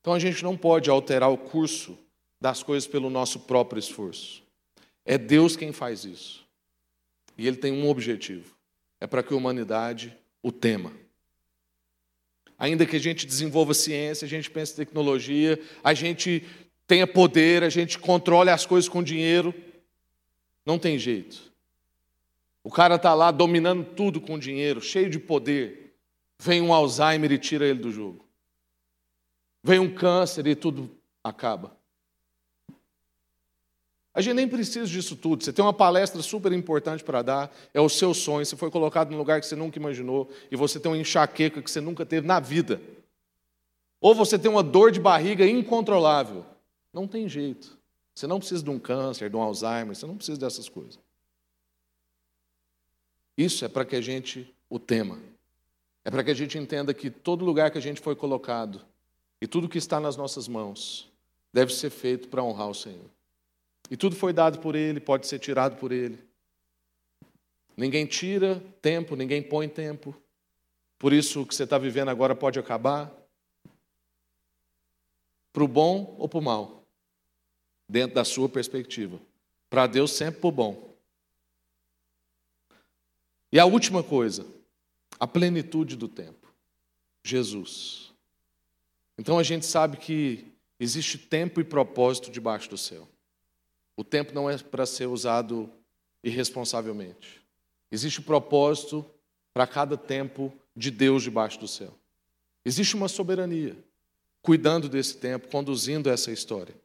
Então 0.00 0.12
a 0.12 0.18
gente 0.18 0.42
não 0.42 0.56
pode 0.56 0.88
alterar 0.88 1.30
o 1.30 1.36
curso 1.36 1.98
das 2.40 2.62
coisas 2.62 2.86
pelo 2.88 3.10
nosso 3.10 3.40
próprio 3.40 3.78
esforço. 3.78 4.42
É 5.04 5.16
Deus 5.16 5.56
quem 5.56 5.72
faz 5.72 6.04
isso. 6.04 6.46
E 7.36 7.46
ele 7.46 7.56
tem 7.56 7.72
um 7.72 7.88
objetivo: 7.88 8.54
é 9.00 9.06
para 9.06 9.22
que 9.22 9.32
a 9.32 9.36
humanidade 9.36 10.16
o 10.42 10.52
tema. 10.52 10.92
Ainda 12.58 12.84
que 12.84 12.96
a 12.96 13.00
gente 13.00 13.26
desenvolva 13.26 13.72
ciência, 13.72 14.26
a 14.26 14.28
gente 14.28 14.50
pense 14.50 14.72
em 14.72 14.76
tecnologia, 14.76 15.60
a 15.82 15.94
gente 15.94 16.44
tenha 16.86 17.06
poder, 17.06 17.62
a 17.62 17.68
gente 17.68 17.98
controle 17.98 18.50
as 18.50 18.66
coisas 18.66 18.88
com 18.88 19.02
dinheiro, 19.02 19.54
não 20.66 20.78
tem 20.78 20.98
jeito. 20.98 21.52
O 22.64 22.70
cara 22.70 22.96
está 22.96 23.14
lá 23.14 23.30
dominando 23.30 23.84
tudo 23.84 24.20
com 24.20 24.38
dinheiro, 24.38 24.80
cheio 24.80 25.08
de 25.08 25.18
poder. 25.18 25.94
Vem 26.40 26.60
um 26.60 26.72
Alzheimer 26.72 27.32
e 27.32 27.38
tira 27.38 27.66
ele 27.66 27.78
do 27.78 27.92
jogo. 27.92 28.26
Vem 29.62 29.78
um 29.78 29.94
câncer 29.94 30.46
e 30.46 30.54
tudo 30.54 30.90
acaba. 31.22 31.76
A 34.18 34.20
gente 34.20 34.34
nem 34.34 34.48
precisa 34.48 34.84
disso 34.84 35.14
tudo. 35.14 35.44
Você 35.44 35.52
tem 35.52 35.64
uma 35.64 35.72
palestra 35.72 36.20
super 36.22 36.50
importante 36.50 37.04
para 37.04 37.22
dar, 37.22 37.56
é 37.72 37.80
o 37.80 37.88
seu 37.88 38.12
sonho. 38.12 38.44
Você 38.44 38.56
foi 38.56 38.68
colocado 38.68 39.12
num 39.12 39.16
lugar 39.16 39.40
que 39.40 39.46
você 39.46 39.54
nunca 39.54 39.78
imaginou 39.78 40.28
e 40.50 40.56
você 40.56 40.80
tem 40.80 40.90
uma 40.90 40.98
enxaqueca 40.98 41.62
que 41.62 41.70
você 41.70 41.80
nunca 41.80 42.04
teve 42.04 42.26
na 42.26 42.40
vida. 42.40 42.82
Ou 44.00 44.16
você 44.16 44.36
tem 44.36 44.50
uma 44.50 44.60
dor 44.60 44.90
de 44.90 44.98
barriga 44.98 45.46
incontrolável. 45.46 46.44
Não 46.92 47.06
tem 47.06 47.28
jeito. 47.28 47.78
Você 48.12 48.26
não 48.26 48.40
precisa 48.40 48.60
de 48.60 48.70
um 48.70 48.76
câncer, 48.76 49.30
de 49.30 49.36
um 49.36 49.40
Alzheimer, 49.40 49.94
você 49.94 50.04
não 50.04 50.16
precisa 50.16 50.36
dessas 50.36 50.68
coisas. 50.68 50.98
Isso 53.36 53.64
é 53.64 53.68
para 53.68 53.84
que 53.84 53.94
a 53.94 54.00
gente 54.00 54.52
o 54.68 54.80
tema. 54.80 55.20
É 56.04 56.10
para 56.10 56.24
que 56.24 56.32
a 56.32 56.34
gente 56.34 56.58
entenda 56.58 56.92
que 56.92 57.08
todo 57.08 57.44
lugar 57.44 57.70
que 57.70 57.78
a 57.78 57.82
gente 57.82 58.00
foi 58.00 58.16
colocado 58.16 58.84
e 59.40 59.46
tudo 59.46 59.68
que 59.68 59.78
está 59.78 60.00
nas 60.00 60.16
nossas 60.16 60.48
mãos 60.48 61.08
deve 61.52 61.72
ser 61.72 61.90
feito 61.90 62.26
para 62.26 62.42
honrar 62.42 62.68
o 62.68 62.74
Senhor. 62.74 63.16
E 63.90 63.96
tudo 63.96 64.14
foi 64.16 64.32
dado 64.32 64.58
por 64.58 64.74
Ele, 64.74 65.00
pode 65.00 65.26
ser 65.26 65.38
tirado 65.38 65.76
por 65.76 65.92
Ele. 65.92 66.18
Ninguém 67.76 68.06
tira 68.06 68.60
tempo, 68.82 69.14
ninguém 69.14 69.42
põe 69.42 69.68
tempo. 69.68 70.14
Por 70.98 71.12
isso, 71.12 71.42
o 71.42 71.46
que 71.46 71.54
você 71.54 71.62
está 71.62 71.78
vivendo 71.78 72.08
agora 72.08 72.34
pode 72.34 72.58
acabar. 72.58 73.12
Para 75.52 75.62
o 75.62 75.68
bom 75.68 76.16
ou 76.18 76.28
para 76.28 76.38
o 76.38 76.42
mal, 76.42 76.84
dentro 77.88 78.16
da 78.16 78.24
sua 78.24 78.48
perspectiva. 78.48 79.20
Para 79.70 79.86
Deus, 79.86 80.12
sempre 80.12 80.40
para 80.40 80.48
o 80.48 80.52
bom. 80.52 80.94
E 83.50 83.58
a 83.58 83.64
última 83.64 84.02
coisa, 84.02 84.46
a 85.18 85.26
plenitude 85.26 85.96
do 85.96 86.08
tempo. 86.08 86.52
Jesus. 87.24 88.12
Então 89.16 89.38
a 89.38 89.42
gente 89.42 89.66
sabe 89.66 89.96
que 89.96 90.52
existe 90.78 91.18
tempo 91.18 91.60
e 91.60 91.64
propósito 91.64 92.30
debaixo 92.30 92.70
do 92.70 92.78
céu. 92.78 93.08
O 93.98 94.04
tempo 94.04 94.32
não 94.32 94.48
é 94.48 94.56
para 94.56 94.86
ser 94.86 95.06
usado 95.06 95.68
irresponsavelmente. 96.22 97.42
Existe 97.90 98.22
propósito 98.22 99.04
para 99.52 99.66
cada 99.66 99.96
tempo 99.96 100.52
de 100.76 100.88
Deus 100.88 101.24
debaixo 101.24 101.58
do 101.58 101.66
céu. 101.66 101.92
Existe 102.64 102.94
uma 102.94 103.08
soberania 103.08 103.76
cuidando 104.40 104.88
desse 104.88 105.16
tempo, 105.16 105.48
conduzindo 105.48 106.08
essa 106.08 106.30
história. 106.30 106.76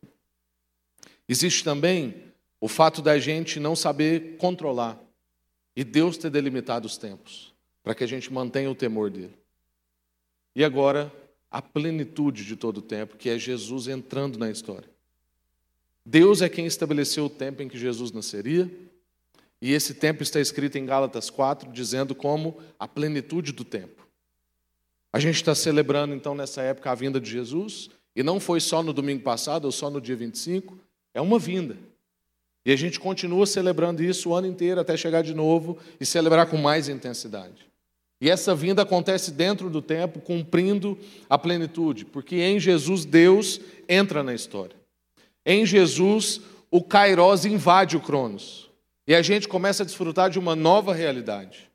Existe 1.30 1.63
também 1.63 2.34
o 2.60 2.67
fato 2.67 2.99
da 2.99 3.19
gente 3.19 3.60
não 3.60 3.76
saber 3.76 4.36
controlar 4.38 4.99
e 5.76 5.84
Deus 5.84 6.17
ter 6.17 6.32
delimitado 6.32 6.88
os 6.88 6.97
tempos 6.97 7.54
para 7.84 7.93
que 7.93 8.04
a 8.04 8.08
gente 8.08 8.34
mantenha 8.34 8.71
o 8.71 8.76
temor 8.76 9.12
dele. 9.12 9.38
E 10.56 10.63
agora, 10.63 11.13
a 11.52 11.62
plenitude 11.62 12.43
de 12.43 12.56
todo 12.56 12.78
o 12.78 12.82
tempo, 12.82 13.17
que 13.17 13.30
é 13.30 13.38
Jesus 13.38 13.88
entrando 13.88 14.39
na 14.39 14.49
história. 14.49 14.92
Deus 16.05 16.41
é 16.41 16.49
quem 16.49 16.65
estabeleceu 16.65 17.25
o 17.25 17.29
tempo 17.29 17.61
em 17.61 17.69
que 17.69 17.77
Jesus 17.77 18.11
nasceria, 18.11 18.69
e 19.61 19.71
esse 19.71 19.93
tempo 19.93 20.21
está 20.21 20.41
escrito 20.41 20.77
em 20.77 20.85
Gálatas 20.85 21.29
4, 21.29 21.71
dizendo 21.71 22.13
como 22.13 22.57
a 22.77 22.87
plenitude 22.87 23.53
do 23.53 23.63
tempo. 23.63 24.05
A 25.13 25.19
gente 25.19 25.35
está 25.35 25.55
celebrando 25.55 26.13
então 26.13 26.35
nessa 26.35 26.61
época 26.61 26.91
a 26.91 26.95
vinda 26.95 27.19
de 27.19 27.29
Jesus, 27.29 27.89
e 28.15 28.21
não 28.21 28.39
foi 28.39 28.59
só 28.59 28.83
no 28.83 28.91
domingo 28.91 29.23
passado 29.23 29.65
ou 29.65 29.71
só 29.71 29.89
no 29.89 30.01
dia 30.01 30.15
25, 30.15 30.77
é 31.13 31.21
uma 31.21 31.39
vinda. 31.39 31.77
E 32.65 32.71
a 32.71 32.75
gente 32.75 32.99
continua 32.99 33.45
celebrando 33.45 34.03
isso 34.03 34.29
o 34.29 34.35
ano 34.35 34.47
inteiro 34.47 34.81
até 34.81 34.97
chegar 34.97 35.21
de 35.21 35.33
novo 35.33 35.77
e 35.99 36.05
celebrar 36.05 36.47
com 36.47 36.57
mais 36.57 36.89
intensidade. 36.89 37.65
E 38.19 38.29
essa 38.29 38.55
vinda 38.55 38.81
acontece 38.81 39.31
dentro 39.31 39.69
do 39.69 39.81
tempo, 39.81 40.19
cumprindo 40.19 40.97
a 41.29 41.37
plenitude, 41.37 42.05
porque 42.05 42.37
em 42.37 42.59
Jesus 42.59 43.03
Deus 43.05 43.59
entra 43.87 44.23
na 44.23 44.33
história. 44.33 44.82
Em 45.45 45.65
Jesus, 45.65 46.41
o 46.71 46.82
Kairos 46.82 47.45
invade 47.45 47.97
o 47.97 48.01
Cronos. 48.01 48.69
E 49.06 49.13
a 49.13 49.21
gente 49.21 49.47
começa 49.47 49.84
a 49.84 49.86
desfrutar 49.86 50.29
de 50.29 50.39
uma 50.39 50.56
nova 50.56 50.93
realidade. 50.93 51.69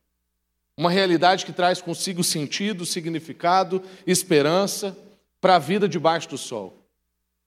Uma 0.77 0.91
realidade 0.91 1.45
que 1.45 1.53
traz 1.53 1.83
consigo 1.83 2.25
sentido, 2.25 2.87
significado, 2.87 3.83
esperança 4.07 4.97
para 5.41 5.57
a 5.57 5.59
vida 5.59 5.89
debaixo 5.89 6.29
do 6.29 6.39
sol. 6.39 6.79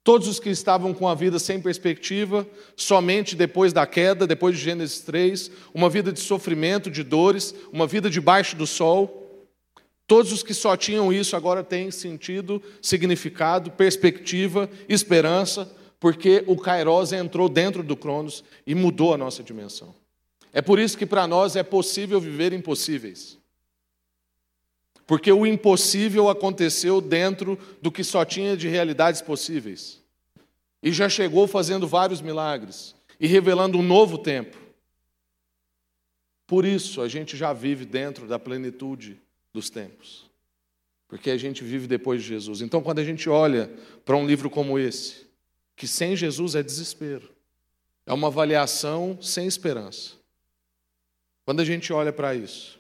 Todos 0.04 0.28
os 0.28 0.40
que 0.40 0.50
estavam 0.50 0.94
com 0.94 1.08
a 1.08 1.14
vida 1.14 1.38
sem 1.38 1.62
perspectiva, 1.62 2.48
somente 2.76 3.36
depois 3.36 3.72
da 3.72 3.86
queda, 3.86 4.26
depois 4.26 4.58
de 4.58 4.64
Gênesis 4.64 5.02
3, 5.02 5.52
uma 5.74 5.90
vida 5.90 6.12
de 6.12 6.20
sofrimento, 6.20 6.90
de 6.90 7.04
dores, 7.04 7.54
uma 7.72 7.86
vida 7.86 8.10
debaixo 8.10 8.56
do 8.56 8.66
sol. 8.66 9.48
Todos 10.08 10.32
os 10.32 10.44
que 10.44 10.54
só 10.54 10.76
tinham 10.76 11.14
isso 11.14 11.36
agora 11.36 11.64
têm 11.64 11.92
sentido, 11.92 12.62
significado, 12.82 13.72
perspectiva, 13.72 14.70
esperança, 14.90 15.72
porque 16.02 16.44
o 16.48 16.58
Kairos 16.58 17.14
entrou 17.14 17.48
dentro 17.48 17.84
do 17.84 17.96
Cronos 17.96 18.44
e 18.66 18.74
mudou 18.74 19.14
a 19.14 19.18
nossa 19.18 19.44
dimensão. 19.44 19.94
É 20.52 20.60
por 20.60 20.80
isso 20.80 20.98
que 20.98 21.06
para 21.06 21.28
nós 21.28 21.56
é 21.56 21.62
possível 21.62 22.20
viver 22.20 22.54
impossíveis. 22.54 23.38
Porque 25.06 25.32
o 25.32 25.46
impossível 25.46 26.28
aconteceu 26.28 27.00
dentro 27.02 27.58
do 27.84 27.92
que 27.92 28.04
só 28.04 28.26
tinha 28.26 28.58
de 28.58 28.68
realidades 28.68 29.22
possíveis. 29.22 30.02
E 30.82 30.92
já 30.92 31.08
chegou 31.08 31.46
fazendo 31.46 31.88
vários 31.88 32.20
milagres 32.20 32.96
e 33.20 33.28
revelando 33.28 33.78
um 33.78 33.84
novo 33.84 34.18
tempo. 34.18 34.58
Por 36.48 36.66
isso 36.66 37.00
a 37.00 37.08
gente 37.08 37.38
já 37.38 37.54
vive 37.54 37.86
dentro 37.86 38.28
da 38.28 38.40
plenitude 38.40 39.22
dos 39.54 39.70
tempos. 39.70 40.26
Porque 41.08 41.30
a 41.30 41.38
gente 41.38 41.64
vive 41.64 41.86
depois 41.86 42.24
de 42.24 42.28
Jesus. 42.28 42.62
Então, 42.62 42.82
quando 42.82 42.98
a 42.98 43.04
gente 43.04 43.30
olha 43.30 43.72
para 44.04 44.18
um 44.18 44.26
livro 44.26 44.50
como 44.50 44.80
esse, 44.80 45.30
que 45.82 45.88
sem 45.88 46.16
Jesus 46.16 46.54
é 46.54 46.62
desespero. 46.62 47.28
É 48.06 48.14
uma 48.14 48.28
avaliação 48.28 49.20
sem 49.20 49.48
esperança. 49.48 50.12
Quando 51.44 51.60
a 51.60 51.66
gente 51.66 51.92
olha 51.92 52.14
para 52.14 52.36
isso, 52.36 52.80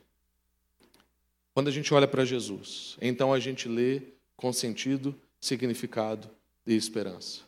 quando 1.51 1.67
a 1.67 1.71
gente 1.71 1.91
olha 1.95 2.07
para 2.07 2.23
Jesus, 2.23 2.99
então 3.01 3.33
a 3.33 3.39
gente 3.39 3.67
lê 3.67 4.03
com 4.37 4.53
sentido, 4.53 5.19
significado 5.39 6.29
e 6.63 6.75
esperança. 6.75 7.41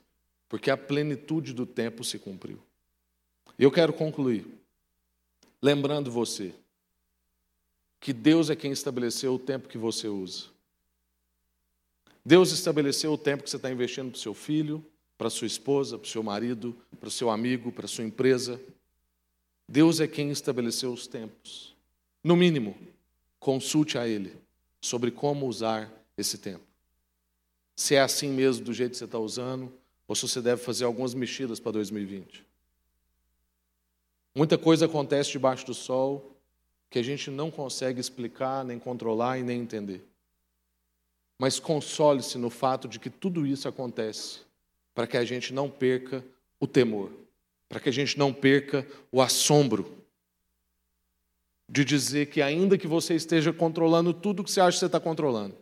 Porque 0.49 0.71
a 0.71 0.75
plenitude 0.75 1.53
do 1.53 1.67
tempo 1.67 2.03
se 2.03 2.17
cumpriu. 2.17 2.59
Eu 3.59 3.69
quero 3.69 3.93
concluir 3.93 4.47
lembrando 5.61 6.09
você 6.09 6.51
que 7.99 8.11
Deus 8.11 8.49
é 8.49 8.55
quem 8.55 8.71
estabeleceu 8.71 9.35
o 9.35 9.39
tempo 9.39 9.69
que 9.69 9.77
você 9.77 10.07
usa. 10.07 10.45
Deus 12.25 12.51
estabeleceu 12.51 13.13
o 13.13 13.19
tempo 13.19 13.43
que 13.43 13.51
você 13.51 13.57
está 13.57 13.71
investindo 13.71 14.09
para 14.09 14.17
o 14.17 14.19
seu 14.19 14.33
filho, 14.33 14.83
para 15.23 15.29
sua 15.29 15.47
esposa, 15.47 15.97
para 15.97 16.05
o 16.05 16.09
seu 16.09 16.21
marido, 16.21 16.75
para 16.99 17.07
o 17.07 17.12
seu 17.12 17.29
amigo, 17.29 17.71
para 17.71 17.86
a 17.86 17.88
sua 17.88 18.03
empresa. 18.03 18.59
Deus 19.65 20.01
é 20.01 20.07
quem 20.07 20.29
estabeleceu 20.31 20.91
os 20.91 21.07
tempos. 21.07 21.73
No 22.21 22.36
mínimo, 22.36 22.77
consulte 23.39 23.97
a 23.97 24.05
Ele 24.05 24.36
sobre 24.81 25.12
como 25.12 25.47
usar 25.47 25.89
esse 26.17 26.38
tempo. 26.38 26.65
Se 27.74 27.95
é 27.95 28.01
assim 28.01 28.28
mesmo, 28.28 28.65
do 28.65 28.74
jeito 28.74 28.91
que 28.91 28.97
você 28.97 29.05
está 29.05 29.17
usando, 29.17 29.71
ou 30.09 30.13
se 30.13 30.28
você 30.28 30.41
deve 30.41 30.61
fazer 30.61 30.84
algumas 30.84 31.13
mexidas 31.13 31.57
para 31.57 31.71
2020. 31.71 32.45
Muita 34.36 34.57
coisa 34.57 34.88
acontece 34.88 35.32
debaixo 35.32 35.65
do 35.65 35.74
sol 35.74 36.36
que 36.89 36.99
a 36.99 37.03
gente 37.03 37.32
não 37.32 37.49
consegue 37.49 38.01
explicar, 38.01 38.65
nem 38.65 38.78
controlar 38.78 39.39
e 39.39 39.43
nem 39.43 39.61
entender. 39.61 40.05
Mas 41.39 41.61
console-se 41.61 42.38
no 42.38 42.49
fato 42.49 42.89
de 42.89 42.99
que 42.99 43.09
tudo 43.09 43.47
isso 43.47 43.69
acontece 43.69 44.41
para 44.93 45.07
que 45.07 45.17
a 45.17 45.25
gente 45.25 45.53
não 45.53 45.69
perca 45.69 46.23
o 46.59 46.67
temor, 46.67 47.11
para 47.67 47.79
que 47.79 47.89
a 47.89 47.93
gente 47.93 48.17
não 48.17 48.33
perca 48.33 48.87
o 49.11 49.21
assombro 49.21 50.03
de 51.67 51.83
dizer 51.83 52.27
que, 52.27 52.41
ainda 52.41 52.77
que 52.77 52.87
você 52.87 53.15
esteja 53.15 53.51
controlando 53.51 54.13
tudo 54.13 54.43
que 54.43 54.51
você 54.51 54.61
acha 54.61 54.75
que 54.75 54.79
você 54.79 54.85
está 54.85 54.99
controlando, 54.99 55.55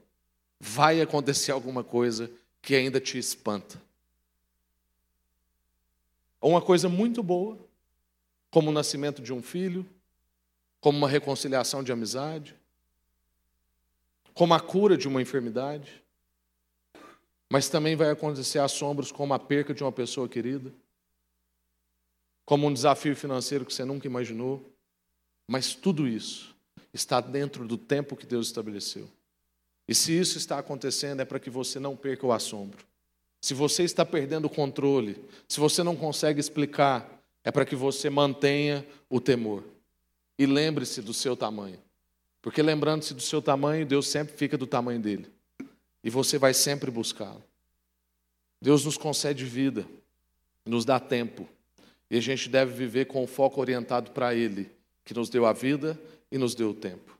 vai 0.60 1.02
acontecer 1.02 1.52
alguma 1.52 1.84
coisa 1.84 2.30
que 2.62 2.76
ainda 2.76 3.00
te 3.00 3.18
espanta. 3.18 3.82
Uma 6.42 6.62
coisa 6.62 6.90
muito 6.90 7.22
boa, 7.24 7.58
como 8.50 8.70
o 8.70 8.74
nascimento 8.74 9.22
de 9.22 9.32
um 9.32 9.42
filho, 9.42 9.86
como 10.80 10.98
uma 10.98 11.08
reconciliação 11.08 11.84
de 11.84 11.92
amizade, 11.92 12.56
como 14.34 14.54
a 14.54 14.60
cura 14.60 14.98
de 14.98 15.08
uma 15.08 15.22
enfermidade. 15.22 16.02
Mas 17.52 17.68
também 17.68 17.98
vai 17.98 18.10
acontecer 18.10 18.60
assombros 18.60 19.12
como 19.12 19.34
a 19.34 19.40
perca 19.40 19.74
de 19.74 19.84
uma 19.84 19.92
pessoa 19.92 20.26
querida, 20.30 20.72
como 22.46 22.66
um 22.66 22.74
desafio 22.74 23.14
financeiro 23.14 23.66
que 23.66 23.74
você 23.74 23.84
nunca 23.84 24.08
imaginou. 24.08 24.66
Mas 25.46 25.76
tudo 25.76 26.08
isso 26.08 26.56
está 26.94 27.20
dentro 27.20 27.68
do 27.68 27.78
tempo 27.78 28.16
que 28.16 28.26
Deus 28.26 28.48
estabeleceu. 28.48 29.06
E 29.86 29.94
se 29.94 30.18
isso 30.18 30.38
está 30.38 30.60
acontecendo, 30.60 31.20
é 31.20 31.26
para 31.26 31.42
que 31.42 31.50
você 31.50 31.78
não 31.78 31.94
perca 31.94 32.26
o 32.26 32.32
assombro. 32.32 32.86
Se 33.42 33.54
você 33.54 33.84
está 33.84 34.06
perdendo 34.06 34.46
o 34.46 34.50
controle, 34.50 35.22
se 35.46 35.60
você 35.60 35.84
não 35.84 35.94
consegue 35.94 36.40
explicar, 36.40 37.22
é 37.44 37.52
para 37.52 37.66
que 37.66 37.76
você 37.76 38.10
mantenha 38.10 38.88
o 39.10 39.20
temor. 39.20 39.62
E 40.40 40.46
lembre-se 40.46 41.02
do 41.02 41.14
seu 41.14 41.36
tamanho. 41.36 41.80
Porque 42.42 42.62
lembrando-se 42.62 43.14
do 43.14 43.22
seu 43.22 43.42
tamanho, 43.42 43.86
Deus 43.86 44.08
sempre 44.08 44.38
fica 44.38 44.58
do 44.58 44.66
tamanho 44.66 45.02
dele. 45.02 45.30
E 46.04 46.10
você 46.10 46.38
vai 46.38 46.54
sempre 46.54 46.90
buscá-lo. 46.90 47.44
Deus 48.62 48.86
nos 48.86 48.98
concede 48.98 49.46
vida, 49.46 49.88
nos 50.66 50.86
dá 50.86 51.00
tempo. 51.00 51.48
E 52.10 52.18
a 52.18 52.22
gente 52.22 52.50
deve 52.50 52.74
viver 52.74 53.06
com 53.06 53.24
o 53.24 53.28
foco 53.28 53.60
orientado 53.60 54.12
para 54.12 54.36
Ele, 54.36 54.70
que 55.04 55.14
nos 55.14 55.30
deu 55.30 55.46
a 55.46 55.54
vida 55.54 56.00
e 56.32 56.38
nos 56.38 56.54
deu 56.54 56.70
o 56.70 56.74
tempo. 56.74 57.18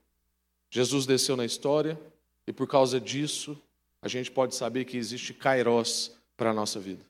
Jesus 0.70 1.04
desceu 1.04 1.36
na 1.36 1.44
história 1.44 2.00
e 2.46 2.52
por 2.52 2.66
causa 2.66 3.00
disso 3.00 3.60
a 4.00 4.08
gente 4.08 4.30
pode 4.30 4.54
saber 4.54 4.84
que 4.84 4.96
existe 4.96 5.32
kairos 5.34 6.12
para 6.36 6.50
a 6.50 6.54
nossa 6.54 6.80
vida. 6.80 7.04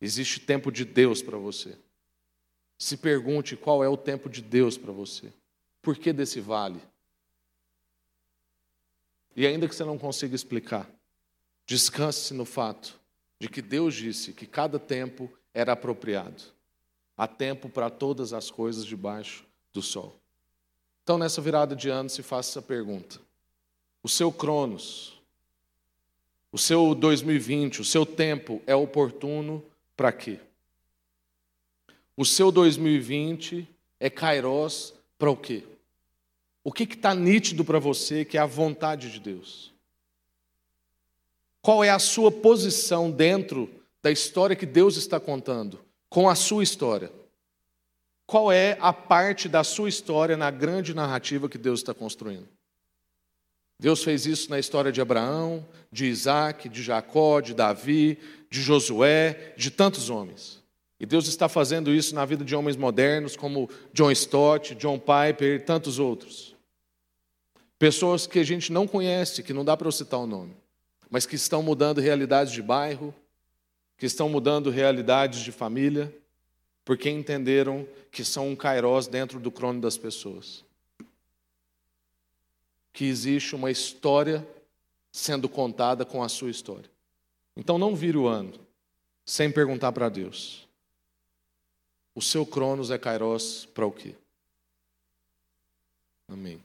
Existe 0.00 0.40
tempo 0.40 0.70
de 0.70 0.84
Deus 0.84 1.22
para 1.22 1.36
você. 1.36 1.76
Se 2.78 2.96
pergunte 2.96 3.56
qual 3.56 3.84
é 3.84 3.88
o 3.88 3.96
tempo 3.96 4.28
de 4.28 4.40
Deus 4.40 4.78
para 4.78 4.92
você. 4.92 5.32
Por 5.82 5.96
que 5.96 6.12
desse 6.12 6.40
vale? 6.40 6.80
E 9.36 9.46
ainda 9.46 9.68
que 9.68 9.74
você 9.74 9.84
não 9.84 9.98
consiga 9.98 10.34
explicar, 10.34 10.90
descanse 11.70 12.34
no 12.34 12.44
fato 12.44 12.98
de 13.38 13.48
que 13.48 13.62
Deus 13.62 13.94
disse 13.94 14.32
que 14.32 14.44
cada 14.44 14.76
tempo 14.76 15.30
era 15.54 15.74
apropriado. 15.74 16.42
Há 17.16 17.28
tempo 17.28 17.68
para 17.68 17.88
todas 17.88 18.32
as 18.32 18.50
coisas 18.50 18.84
debaixo 18.84 19.46
do 19.72 19.80
sol. 19.80 20.18
Então, 21.04 21.16
nessa 21.16 21.40
virada 21.40 21.76
de 21.76 21.88
ano, 21.88 22.10
se 22.10 22.24
faça 22.24 22.50
essa 22.50 22.62
pergunta: 22.62 23.20
o 24.02 24.08
seu 24.08 24.32
Cronos, 24.32 25.22
o 26.50 26.58
seu 26.58 26.92
2020, 26.92 27.82
o 27.82 27.84
seu 27.84 28.04
tempo 28.04 28.60
é 28.66 28.74
oportuno 28.74 29.64
para 29.96 30.10
quê? 30.10 30.40
O 32.16 32.24
seu 32.24 32.50
2020 32.50 33.68
é 34.00 34.10
Kairos 34.10 34.92
para 35.16 35.30
o 35.30 35.36
quê? 35.36 35.62
O 36.64 36.72
que 36.72 36.82
está 36.82 37.14
nítido 37.14 37.64
para 37.64 37.78
você 37.78 38.24
que 38.24 38.36
é 38.36 38.40
a 38.40 38.46
vontade 38.46 39.12
de 39.12 39.20
Deus? 39.20 39.72
Qual 41.62 41.84
é 41.84 41.90
a 41.90 41.98
sua 41.98 42.30
posição 42.30 43.10
dentro 43.10 43.68
da 44.02 44.10
história 44.10 44.56
que 44.56 44.66
Deus 44.66 44.96
está 44.96 45.20
contando, 45.20 45.78
com 46.08 46.28
a 46.28 46.34
sua 46.34 46.62
história? 46.62 47.12
Qual 48.26 48.50
é 48.50 48.78
a 48.80 48.92
parte 48.92 49.48
da 49.48 49.64
sua 49.64 49.88
história 49.88 50.36
na 50.36 50.50
grande 50.50 50.94
narrativa 50.94 51.48
que 51.48 51.58
Deus 51.58 51.80
está 51.80 51.92
construindo? 51.92 52.48
Deus 53.78 54.04
fez 54.04 54.26
isso 54.26 54.50
na 54.50 54.58
história 54.58 54.92
de 54.92 55.00
Abraão, 55.00 55.66
de 55.90 56.06
Isaac, 56.06 56.68
de 56.68 56.82
Jacó, 56.82 57.40
de 57.40 57.54
Davi, 57.54 58.18
de 58.50 58.60
Josué, 58.62 59.54
de 59.56 59.70
tantos 59.70 60.10
homens. 60.10 60.62
E 61.00 61.06
Deus 61.06 61.26
está 61.26 61.48
fazendo 61.48 61.92
isso 61.92 62.14
na 62.14 62.26
vida 62.26 62.44
de 62.44 62.54
homens 62.54 62.76
modernos 62.76 63.36
como 63.36 63.70
John 63.92 64.10
Stott, 64.10 64.74
John 64.74 64.98
Piper 64.98 65.56
e 65.56 65.58
tantos 65.58 65.98
outros. 65.98 66.54
Pessoas 67.78 68.26
que 68.26 68.38
a 68.38 68.44
gente 68.44 68.70
não 68.70 68.86
conhece, 68.86 69.42
que 69.42 69.54
não 69.54 69.64
dá 69.64 69.74
para 69.74 69.88
eu 69.88 69.92
citar 69.92 70.20
o 70.20 70.26
nome, 70.26 70.54
mas 71.10 71.26
que 71.26 71.34
estão 71.34 71.62
mudando 71.62 72.00
realidades 72.00 72.52
de 72.52 72.62
bairro, 72.62 73.14
que 73.98 74.06
estão 74.06 74.28
mudando 74.28 74.70
realidades 74.70 75.40
de 75.40 75.50
família, 75.50 76.14
porque 76.84 77.10
entenderam 77.10 77.86
que 78.10 78.24
são 78.24 78.48
um 78.48 78.56
kairós 78.56 79.06
dentro 79.06 79.38
do 79.38 79.50
crono 79.50 79.80
das 79.80 79.98
pessoas. 79.98 80.64
Que 82.92 83.04
existe 83.04 83.54
uma 83.54 83.70
história 83.70 84.46
sendo 85.12 85.48
contada 85.48 86.04
com 86.04 86.22
a 86.22 86.28
sua 86.28 86.50
história. 86.50 86.90
Então 87.56 87.76
não 87.78 87.94
vire 87.94 88.16
o 88.16 88.26
ano 88.26 88.54
sem 89.24 89.50
perguntar 89.50 89.92
para 89.92 90.08
Deus. 90.08 90.68
O 92.14 92.22
seu 92.22 92.44
Cronos 92.44 92.90
é 92.90 92.98
Kairos 92.98 93.66
para 93.66 93.86
o 93.86 93.92
quê? 93.92 94.14
Amém. 96.28 96.60